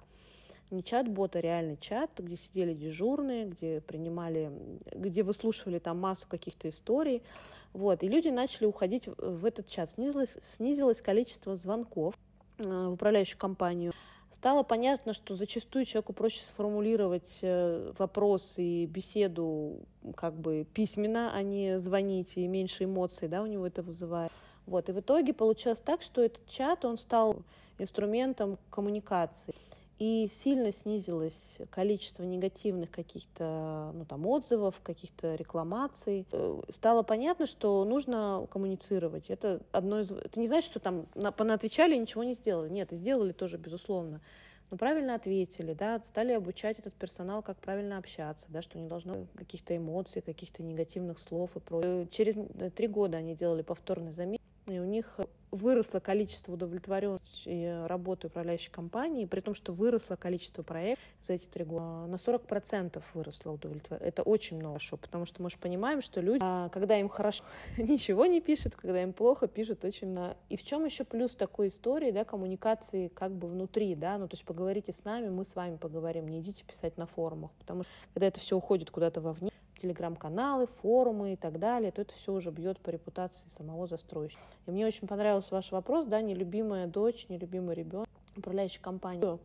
не 0.70 0.84
чат-бот, 0.84 1.38
а 1.38 1.42
реальный 1.42 1.78
чат, 1.78 2.12
где 2.18 2.36
сидели 2.36 2.74
дежурные, 2.74 3.46
где 3.46 3.80
принимали, 3.80 4.52
где 4.94 5.24
выслушивали 5.24 5.80
там 5.80 5.98
массу 5.98 6.28
каких-то 6.28 6.68
историй. 6.68 7.24
Вот. 7.72 8.04
И 8.04 8.10
люди 8.10 8.28
начали 8.28 8.66
уходить 8.66 9.08
в 9.18 9.46
этот 9.46 9.68
чат. 9.68 9.90
Снизилось, 9.92 10.38
снизилось 10.42 11.02
количество 11.02 11.56
звонков 11.56 12.16
э, 12.58 12.64
в 12.64 12.94
управляющую 12.94 13.38
компанию 13.38 13.94
стало 14.32 14.63
понятно, 14.63 15.13
что 15.13 15.36
зачастую 15.36 15.86
человеку 15.86 16.13
проще 16.13 16.44
сформулировать 16.44 17.40
э, 17.42 17.94
вопрос 17.98 18.56
и 18.58 18.86
беседу 18.86 19.80
как 20.16 20.34
бы 20.34 20.66
письменно, 20.74 21.32
а 21.34 21.42
не 21.42 21.80
звонить, 21.80 22.38
и 22.38 22.48
меньше 22.48 22.86
эмоций 22.86 23.28
да, 23.28 23.42
у 23.42 23.46
него 23.46 23.66
это 23.66 23.84
вызывает. 23.84 24.32
Вот. 24.66 24.90
И 24.90 24.92
в 24.92 25.00
итоге 25.00 25.34
получилось 25.34 25.80
так, 25.80 26.02
что 26.02 26.22
этот 26.22 26.46
чат, 26.48 26.86
он 26.86 26.98
стал 26.98 27.38
инструментом 27.80 28.58
коммуникации 28.70 29.54
и 30.00 30.28
сильно 30.30 30.72
снизилось 30.72 31.60
количество 31.72 32.24
негативных 32.24 32.92
каких-то 32.92 33.92
ну, 33.96 34.06
там, 34.06 34.28
отзывов, 34.28 34.80
каких-то 34.84 35.36
рекламаций. 35.36 36.26
Э, 36.32 36.62
стало 36.70 37.02
понятно, 37.02 37.48
что 37.48 37.84
нужно 37.84 38.48
коммуницировать. 38.52 39.30
Это 39.30 39.62
одно 39.72 40.02
из... 40.02 40.12
Это 40.12 40.40
не 40.40 40.48
значит, 40.48 40.70
что 40.70 40.80
там 40.80 41.08
понаотвечали 41.36 41.96
и 41.96 42.00
ничего 42.00 42.24
не 42.24 42.34
сделали. 42.34 42.70
Нет, 42.70 42.90
сделали 42.92 43.32
тоже, 43.32 43.58
безусловно. 43.58 44.22
Но 44.70 44.78
правильно 44.78 45.16
ответили, 45.16 45.74
да, 45.74 46.00
стали 46.04 46.34
обучать 46.34 46.78
этот 46.78 46.94
персонал, 46.94 47.42
как 47.42 47.58
правильно 47.58 47.98
общаться, 47.98 48.48
да, 48.50 48.62
что 48.62 48.78
не 48.78 48.88
должно 48.88 49.26
каких-то 49.36 49.76
эмоций, 49.76 50.22
каких-то 50.22 50.62
негативных 50.62 51.20
слов 51.20 51.56
и 51.56 51.60
прочее. 51.60 52.08
Через 52.12 52.36
э, 52.36 52.70
три 52.70 52.88
года 52.88 53.18
они 53.18 53.34
делали 53.34 53.62
повторный 53.62 54.12
замер, 54.12 54.40
и 54.68 54.80
у 54.80 54.86
них 54.86 55.20
выросло 55.52 56.00
количество 56.00 56.54
удовлетворенности 56.54 57.88
работы 57.88 58.28
управляющей 58.28 58.72
компании, 58.72 59.26
при 59.26 59.40
том, 59.40 59.56
что 59.56 59.72
выросло 59.72 60.16
количество 60.16 60.64
проектов 60.64 61.06
за 61.22 61.34
эти 61.34 61.48
три 61.48 61.64
года. 61.64 62.06
На 62.08 62.16
40% 62.16 63.02
выросло 63.14 63.52
удовлетворение. 63.52 64.10
Это 64.10 64.24
очень 64.24 64.58
много, 64.58 64.80
потому 65.02 65.26
что 65.26 65.42
мы 65.42 65.50
же 65.50 65.58
понимаем, 65.58 66.02
что 66.02 66.22
люди, 66.22 66.42
а, 66.44 66.70
когда 66.70 67.00
им 67.00 67.08
хорошо, 67.08 67.44
ничего 67.78 68.26
не 68.26 68.42
пишут, 68.42 68.76
когда 68.76 69.02
им 69.02 69.14
плохо, 69.14 69.48
пишут 69.48 69.86
очень 69.86 70.10
много. 70.10 70.36
И 70.50 70.58
в 70.58 70.64
чем 70.64 70.86
еще 70.86 71.04
плюс 71.04 71.36
такой 71.36 71.70
истории, 71.70 72.12
да, 72.12 72.26
коммуникации 72.26 73.08
как 73.08 73.32
бы 73.32 73.48
внутри, 73.48 73.96
да, 73.96 74.18
ну 74.18 74.28
то 74.28 74.36
есть 74.36 74.46
поговорите 74.46 74.92
с 74.92 75.04
нами, 75.06 75.30
мы 75.30 75.46
с 75.46 75.56
вами 75.56 75.78
поговорим, 75.78 76.28
не 76.28 76.42
идите 76.42 76.64
писать 76.66 76.98
на 76.98 77.06
форумах, 77.06 77.52
потому 77.60 77.84
что 77.84 77.92
когда 78.14 78.28
это 78.28 78.40
все 78.40 78.58
уходит 78.58 78.92
куда-то 78.92 79.22
вовне, 79.22 79.52
телеграм-каналы, 79.80 80.68
форумы 80.68 81.34
и 81.34 81.36
так 81.36 81.60
далее, 81.60 81.92
то 81.92 82.02
это 82.02 82.13
все 82.13 82.34
уже 82.34 82.52
бьет 82.52 82.80
по 82.80 82.90
репутации 82.90 83.48
самого 83.50 83.88
застройщика. 83.88 84.42
И 84.66 84.72
мне 84.72 84.86
очень 84.86 85.08
понравился 85.08 85.54
ваш 85.54 85.72
вопрос, 85.72 86.06
да, 86.06 86.22
нелюбимая 86.22 86.88
дочь, 86.88 87.28
нелюбимый 87.30 87.76
ребенок, 87.76 88.08
управляющий 88.36 88.80
компанией. 88.80 89.40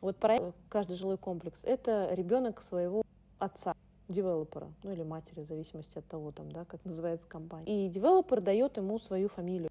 Вот 0.00 0.16
проект 0.16 0.54
«Каждый 0.68 0.96
жилой 0.96 1.18
комплекс»— 1.18 1.64
это 1.66 2.08
ребенок 2.12 2.62
своего 2.62 3.02
отца, 3.38 3.74
девелопера, 4.08 4.68
ну 4.82 4.92
или 4.92 5.02
матери, 5.02 5.40
в 5.40 5.46
зависимости 5.46 5.98
от 5.98 6.06
того, 6.06 6.32
там, 6.32 6.50
да, 6.52 6.64
как 6.64 6.84
называется 6.84 7.26
компания. 7.26 7.86
И 7.86 7.88
девелопер 7.88 8.40
дает 8.40 8.76
ему 8.76 8.98
свою 8.98 9.28
фамилию. 9.28 9.70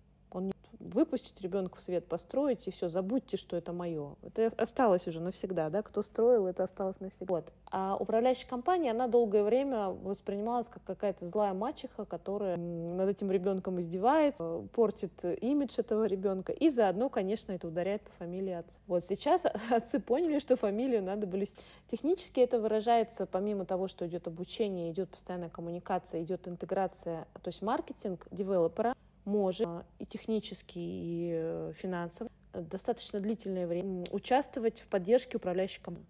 Выпустить 0.79 1.41
ребенка 1.41 1.77
в 1.77 1.81
свет, 1.81 2.05
построить, 2.07 2.67
и 2.67 2.71
все, 2.71 2.87
забудьте, 2.87 3.37
что 3.37 3.57
это 3.57 3.73
мое. 3.73 4.15
Это 4.21 4.51
осталось 4.57 5.07
уже 5.07 5.19
навсегда, 5.19 5.69
да, 5.69 5.81
кто 5.81 6.01
строил, 6.01 6.45
это 6.45 6.63
осталось 6.63 6.99
навсегда. 6.99 7.33
Вот. 7.33 7.51
А 7.71 7.97
управляющая 7.99 8.47
компания, 8.47 8.91
она 8.91 9.07
долгое 9.07 9.43
время 9.43 9.89
воспринималась 9.89 10.69
как 10.69 10.83
какая-то 10.83 11.25
злая 11.25 11.53
мачеха, 11.53 12.05
которая 12.05 12.57
над 12.57 13.09
этим 13.09 13.31
ребенком 13.31 13.79
издевается, 13.79 14.67
портит 14.73 15.23
имидж 15.41 15.75
этого 15.77 16.05
ребенка, 16.05 16.53
и 16.53 16.69
заодно, 16.69 17.09
конечно, 17.09 17.51
это 17.51 17.67
ударяет 17.67 18.03
по 18.03 18.11
фамилии 18.11 18.53
отца. 18.53 18.79
Вот 18.87 19.03
сейчас 19.03 19.45
отцы 19.69 19.99
поняли, 19.99 20.39
что 20.39 20.55
фамилию 20.55 21.03
надо 21.03 21.27
блюсти. 21.27 21.63
Технически 21.89 22.39
это 22.39 22.59
выражается, 22.59 23.25
помимо 23.25 23.65
того, 23.65 23.87
что 23.87 24.07
идет 24.07 24.27
обучение, 24.27 24.91
идет 24.91 25.09
постоянная 25.09 25.49
коммуникация, 25.49 26.23
идет 26.23 26.47
интеграция, 26.47 27.27
то 27.41 27.49
есть 27.49 27.61
маркетинг 27.61 28.27
девелопера, 28.31 28.95
может 29.27 29.67
и 29.99 30.05
технически, 30.05 30.79
и 30.79 31.31
э, 31.33 31.73
финансово 31.75 32.31
достаточно 32.53 33.19
длительное 33.19 33.67
время 33.67 34.05
участвовать 34.11 34.79
в 34.79 34.87
поддержке 34.87 35.37
управляющей 35.37 35.81
команды. 35.81 36.07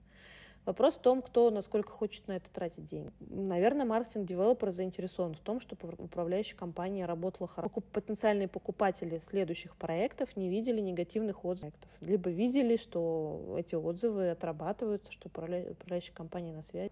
Вопрос 0.66 0.98
в 0.98 1.02
том, 1.02 1.22
кто 1.22 1.50
насколько 1.50 1.92
хочет 1.92 2.28
на 2.28 2.34
это 2.34 2.52
тратить 2.52 2.86
деньги. 2.86 3.10
Наверное, 3.22 3.86
маркетинг-девелопер 3.86 4.72
заинтересован 4.72 5.34
в 5.34 5.40
том, 5.40 5.62
чтобы 5.62 5.94
управляющая 5.98 6.58
компания 6.58 7.06
работала 7.06 7.48
хорошо. 7.48 7.82
Потенциальные 7.94 8.50
покупатели 8.50 9.18
следующих 9.18 9.78
проектов 9.78 10.36
не 10.36 10.50
видели 10.50 10.82
негативных 10.82 11.46
отзывов. 11.46 11.74
Либо 12.02 12.30
видели, 12.30 12.76
что 12.76 13.56
эти 13.58 13.76
отзывы 13.76 14.30
отрабатываются, 14.30 15.10
что 15.10 15.30
управляющая 15.30 16.14
компания 16.14 16.52
на 16.52 16.64
связи. 16.64 16.92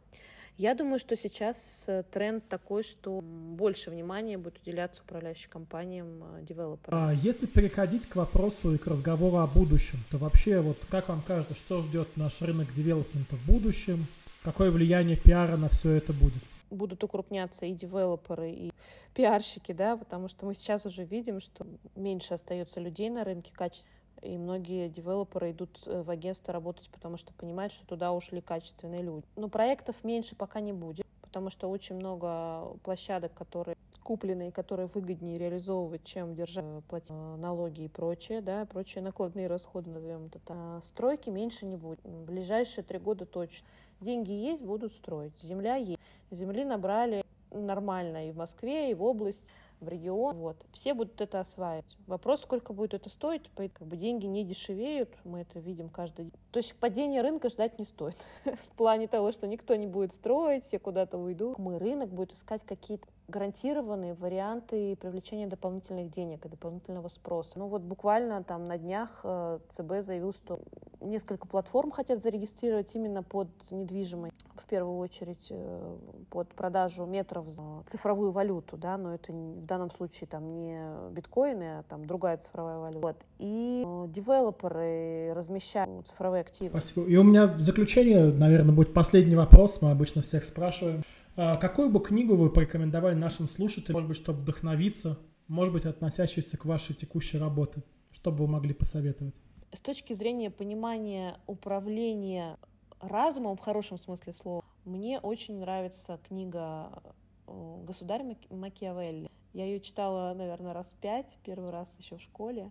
Я 0.57 0.73
думаю, 0.73 0.99
что 0.99 1.17
сейчас 1.17 1.83
э, 1.87 2.03
тренд 2.09 2.47
такой, 2.47 2.83
что 2.83 3.19
больше 3.21 3.91
внимания 3.91 4.37
будет 4.37 4.59
уделяться 4.61 5.03
управляющим 5.03 5.49
компаниям, 5.49 6.23
э, 6.23 6.43
девелоперам. 6.43 6.97
А 6.97 7.13
если 7.13 7.45
переходить 7.45 8.07
к 8.07 8.15
вопросу 8.15 8.73
и 8.73 8.77
к 8.77 8.87
разговору 8.87 9.37
о 9.37 9.47
будущем, 9.47 9.99
то 10.09 10.17
вообще 10.17 10.61
вот 10.61 10.77
как 10.89 11.09
вам 11.09 11.21
кажется, 11.21 11.55
что 11.55 11.81
ждет 11.81 12.15
наш 12.15 12.41
рынок 12.41 12.71
девелопмента 12.73 13.35
в 13.35 13.45
будущем? 13.45 14.07
Какое 14.43 14.71
влияние 14.71 15.17
пиара 15.17 15.57
на 15.57 15.67
все 15.67 15.91
это 15.91 16.13
будет? 16.13 16.41
будут 16.69 17.03
укрупняться 17.03 17.65
и 17.65 17.73
девелоперы, 17.73 18.51
и 18.51 18.71
пиарщики, 19.13 19.71
да, 19.71 19.97
потому 19.97 20.27
что 20.27 20.45
мы 20.45 20.53
сейчас 20.53 20.85
уже 20.85 21.03
видим, 21.05 21.39
что 21.39 21.65
меньше 21.95 22.33
остается 22.33 22.79
людей 22.79 23.09
на 23.09 23.23
рынке 23.23 23.51
качественных 23.53 23.99
и 24.21 24.37
многие 24.37 24.89
девелоперы 24.89 25.51
идут 25.51 25.81
э, 25.85 26.01
в 26.01 26.09
агентство 26.09 26.53
работать, 26.53 26.89
потому 26.89 27.17
что 27.17 27.33
понимают, 27.33 27.73
что 27.73 27.85
туда 27.85 28.11
ушли 28.11 28.41
качественные 28.41 29.01
люди. 29.01 29.25
Но 29.35 29.49
проектов 29.49 30.03
меньше 30.03 30.35
пока 30.35 30.59
не 30.59 30.73
будет, 30.73 31.05
потому 31.21 31.49
что 31.49 31.69
очень 31.69 31.95
много 31.95 32.77
площадок, 32.83 33.33
которые 33.33 33.75
купленные, 34.05 34.51
которые 34.51 34.85
выгоднее 34.85 35.39
реализовывать, 35.39 36.03
чем 36.03 36.35
держать 36.35 36.63
э, 36.63 36.81
платить 36.87 37.09
э, 37.09 37.35
налоги 37.37 37.81
и 37.81 37.87
прочее, 37.87 38.41
да, 38.41 38.65
прочие 38.65 39.03
накладные 39.03 39.47
расходы, 39.47 39.89
назовем 39.89 40.27
это 40.27 40.39
так. 40.39 40.55
А 40.57 40.79
стройки 40.83 41.29
меньше 41.29 41.65
не 41.65 41.75
будет. 41.75 41.99
В 42.03 42.25
ближайшие 42.25 42.83
три 42.83 42.99
года 42.99 43.25
точно. 43.25 43.67
Деньги 44.01 44.31
есть, 44.31 44.63
будут 44.63 44.93
строить. 44.93 45.33
Земля 45.41 45.75
есть. 45.75 45.99
Земли 46.29 46.63
набрали 46.63 47.23
нормально 47.51 48.29
и 48.29 48.31
в 48.31 48.37
Москве, 48.37 48.91
и 48.91 48.93
в 48.93 49.03
области 49.03 49.51
в 49.79 49.87
регион. 49.87 50.37
Вот. 50.37 50.65
Все 50.71 50.93
будут 50.93 51.21
это 51.21 51.39
осваивать. 51.39 51.97
Вопрос, 52.07 52.41
сколько 52.41 52.73
будет 52.73 52.93
это 52.93 53.09
стоить. 53.09 53.49
Как 53.55 53.87
бы 53.87 53.97
деньги 53.97 54.25
не 54.25 54.43
дешевеют, 54.43 55.09
мы 55.23 55.41
это 55.41 55.59
видим 55.59 55.89
каждый 55.89 56.25
день. 56.25 56.33
То 56.51 56.57
есть 56.57 56.75
падение 56.75 57.21
рынка 57.21 57.49
ждать 57.49 57.79
не 57.79 57.85
стоит. 57.85 58.17
в 58.45 58.69
плане 58.77 59.07
того, 59.07 59.31
что 59.31 59.47
никто 59.47 59.75
не 59.75 59.87
будет 59.87 60.13
строить, 60.13 60.63
все 60.63 60.79
куда-то 60.79 61.17
уйдут. 61.17 61.57
Мы 61.57 61.79
рынок 61.79 62.09
будет 62.09 62.33
искать 62.33 62.61
какие-то 62.65 63.07
гарантированные 63.27 64.13
варианты 64.13 64.95
привлечения 64.95 65.47
дополнительных 65.47 66.11
денег 66.11 66.45
и 66.45 66.49
дополнительного 66.49 67.07
спроса. 67.07 67.51
Ну 67.55 67.67
вот 67.67 67.81
буквально 67.81 68.43
там 68.43 68.67
на 68.67 68.77
днях 68.77 69.21
э, 69.23 69.59
ЦБ 69.69 70.01
заявил, 70.01 70.31
что 70.31 70.59
несколько 71.01 71.47
платформ 71.47 71.91
хотят 71.91 72.21
зарегистрировать 72.21 72.93
именно 72.95 73.23
под 73.23 73.49
недвижимость, 73.71 74.33
в 74.55 74.65
первую 74.67 74.97
очередь 74.97 75.47
э, 75.49 75.97
под 76.29 76.49
продажу 76.49 77.05
метров 77.05 77.45
цифровую 77.85 78.31
валюту, 78.31 78.77
да, 78.77 78.97
но 78.97 79.13
это 79.13 79.31
в 79.31 79.65
данном 79.65 79.91
случае 79.91 80.27
там 80.27 80.53
не 80.53 80.79
биткоины, 81.11 81.79
а 81.79 81.83
там 81.83 82.05
другая 82.05 82.37
цифровая 82.37 82.77
валюта. 82.77 83.07
Вот. 83.07 83.17
И 83.39 83.83
э, 83.85 84.05
девелоперы 84.09 85.33
размещают 85.33 86.07
цифровые 86.07 86.41
активы. 86.41 86.69
Спасибо. 86.69 87.07
И 87.07 87.15
у 87.17 87.23
меня 87.23 87.47
в 87.47 87.59
заключение, 87.59 88.31
наверное, 88.31 88.73
будет 88.73 88.93
последний 88.93 89.35
вопрос, 89.35 89.81
мы 89.81 89.91
обычно 89.91 90.21
всех 90.21 90.45
спрашиваем. 90.45 91.03
А 91.37 91.57
какую 91.57 91.89
бы 91.89 91.99
книгу 92.01 92.35
вы 92.35 92.49
порекомендовали 92.49 93.15
нашим 93.15 93.47
слушателям, 93.49 93.95
может 93.95 94.07
быть, 94.07 94.17
чтобы 94.17 94.39
вдохновиться, 94.39 95.19
может 95.47 95.73
быть, 95.73 95.85
относящейся 95.85 96.57
к 96.57 96.65
вашей 96.65 96.95
текущей 96.95 97.37
работе? 97.37 97.83
Что 98.11 98.31
бы 98.31 98.45
вы 98.45 98.47
могли 98.47 98.73
посоветовать? 98.73 99.35
С 99.73 99.81
точки 99.81 100.13
зрения 100.13 100.49
понимания 100.49 101.37
управления 101.47 102.57
разумом 103.01 103.57
в 103.57 103.59
хорошем 103.59 103.99
смысле 103.99 104.31
слова, 104.31 104.63
мне 104.85 105.19
очень 105.19 105.59
нравится 105.59 106.19
книга 106.25 107.03
«Государь 107.47 108.23
Макиавелли». 108.49 109.29
Я 109.55 109.63
ее 109.67 109.79
читала, 109.79 110.33
наверное, 110.33 110.73
раз 110.73 110.97
пять, 110.99 111.39
первый 111.45 111.69
раз 111.71 111.97
еще 111.97 112.17
в 112.17 112.21
школе. 112.21 112.69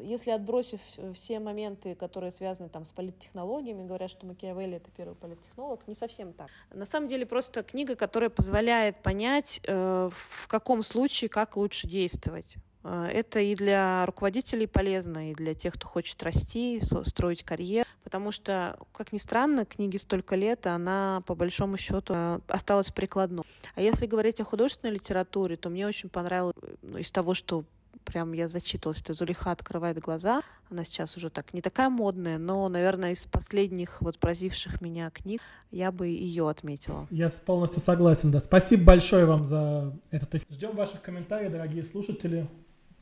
Если 0.00 0.30
отбросив 0.30 0.80
все 1.12 1.38
моменты, 1.38 1.94
которые 1.94 2.32
связаны 2.32 2.70
там 2.70 2.86
с 2.86 2.92
политтехнологиями, 2.92 3.86
говорят, 3.86 4.10
что 4.10 4.24
Макиавелли— 4.24 4.76
это 4.78 4.90
первый 4.90 5.14
политтехнолог, 5.14 5.86
не 5.86 5.94
совсем 5.94 6.32
так. 6.32 6.48
На 6.72 6.86
самом 6.86 7.08
деле 7.08 7.26
просто 7.26 7.62
книга, 7.62 7.94
которая 7.94 8.30
позволяет 8.30 9.02
понять, 9.02 9.60
э, 9.64 10.08
в 10.10 10.48
каком 10.48 10.82
случае 10.82 11.28
как 11.28 11.58
лучше 11.58 11.86
действовать. 11.86 12.56
Э, 12.84 13.10
это 13.12 13.40
и 13.40 13.54
для 13.54 14.06
руководителей 14.06 14.66
полезно, 14.66 15.30
и 15.30 15.34
для 15.34 15.54
тех, 15.54 15.74
кто 15.74 15.86
хочет 15.86 16.22
расти, 16.22 16.80
строить 16.80 17.44
карьеру. 17.44 17.86
Потому 18.12 18.30
что, 18.30 18.76
как 18.92 19.10
ни 19.14 19.16
странно, 19.16 19.64
книги 19.64 19.96
столько 19.96 20.36
лет, 20.36 20.66
она 20.66 21.22
по 21.24 21.34
большому 21.34 21.78
счету 21.78 22.12
э, 22.14 22.40
осталась 22.46 22.90
прикладной. 22.90 23.42
А 23.74 23.80
если 23.80 24.04
говорить 24.04 24.38
о 24.38 24.44
художественной 24.44 24.92
литературе, 24.92 25.56
то 25.56 25.70
мне 25.70 25.86
очень 25.86 26.10
понравилось 26.10 26.54
ну, 26.82 26.98
из 26.98 27.10
того, 27.10 27.32
что 27.32 27.64
прям 28.04 28.34
я 28.34 28.48
зачитывалась, 28.48 29.00
это 29.00 29.14
Зулиха 29.14 29.50
открывает 29.50 29.98
глаза. 29.98 30.42
Она 30.70 30.84
сейчас 30.84 31.16
уже 31.16 31.30
так 31.30 31.54
не 31.54 31.62
такая 31.62 31.88
модная, 31.88 32.36
но, 32.36 32.68
наверное, 32.68 33.12
из 33.12 33.24
последних 33.24 34.02
вот 34.02 34.18
поразивших 34.18 34.82
меня 34.82 35.08
книг 35.08 35.40
я 35.70 35.90
бы 35.90 36.08
ее 36.08 36.50
отметила. 36.50 37.06
Я 37.10 37.30
полностью 37.30 37.80
согласен, 37.80 38.30
да. 38.30 38.40
Спасибо 38.40 38.84
большое 38.84 39.24
вам 39.24 39.46
за 39.46 39.96
этот 40.10 40.34
эфир. 40.34 40.46
Ждем 40.50 40.76
ваших 40.76 41.00
комментариев, 41.00 41.50
дорогие 41.50 41.82
слушатели. 41.82 42.46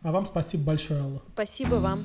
А 0.02 0.12
вам 0.12 0.24
спасибо 0.24 0.66
большое, 0.66 1.00
Алла. 1.02 1.20
Спасибо 1.32 1.74
вам. 1.74 1.98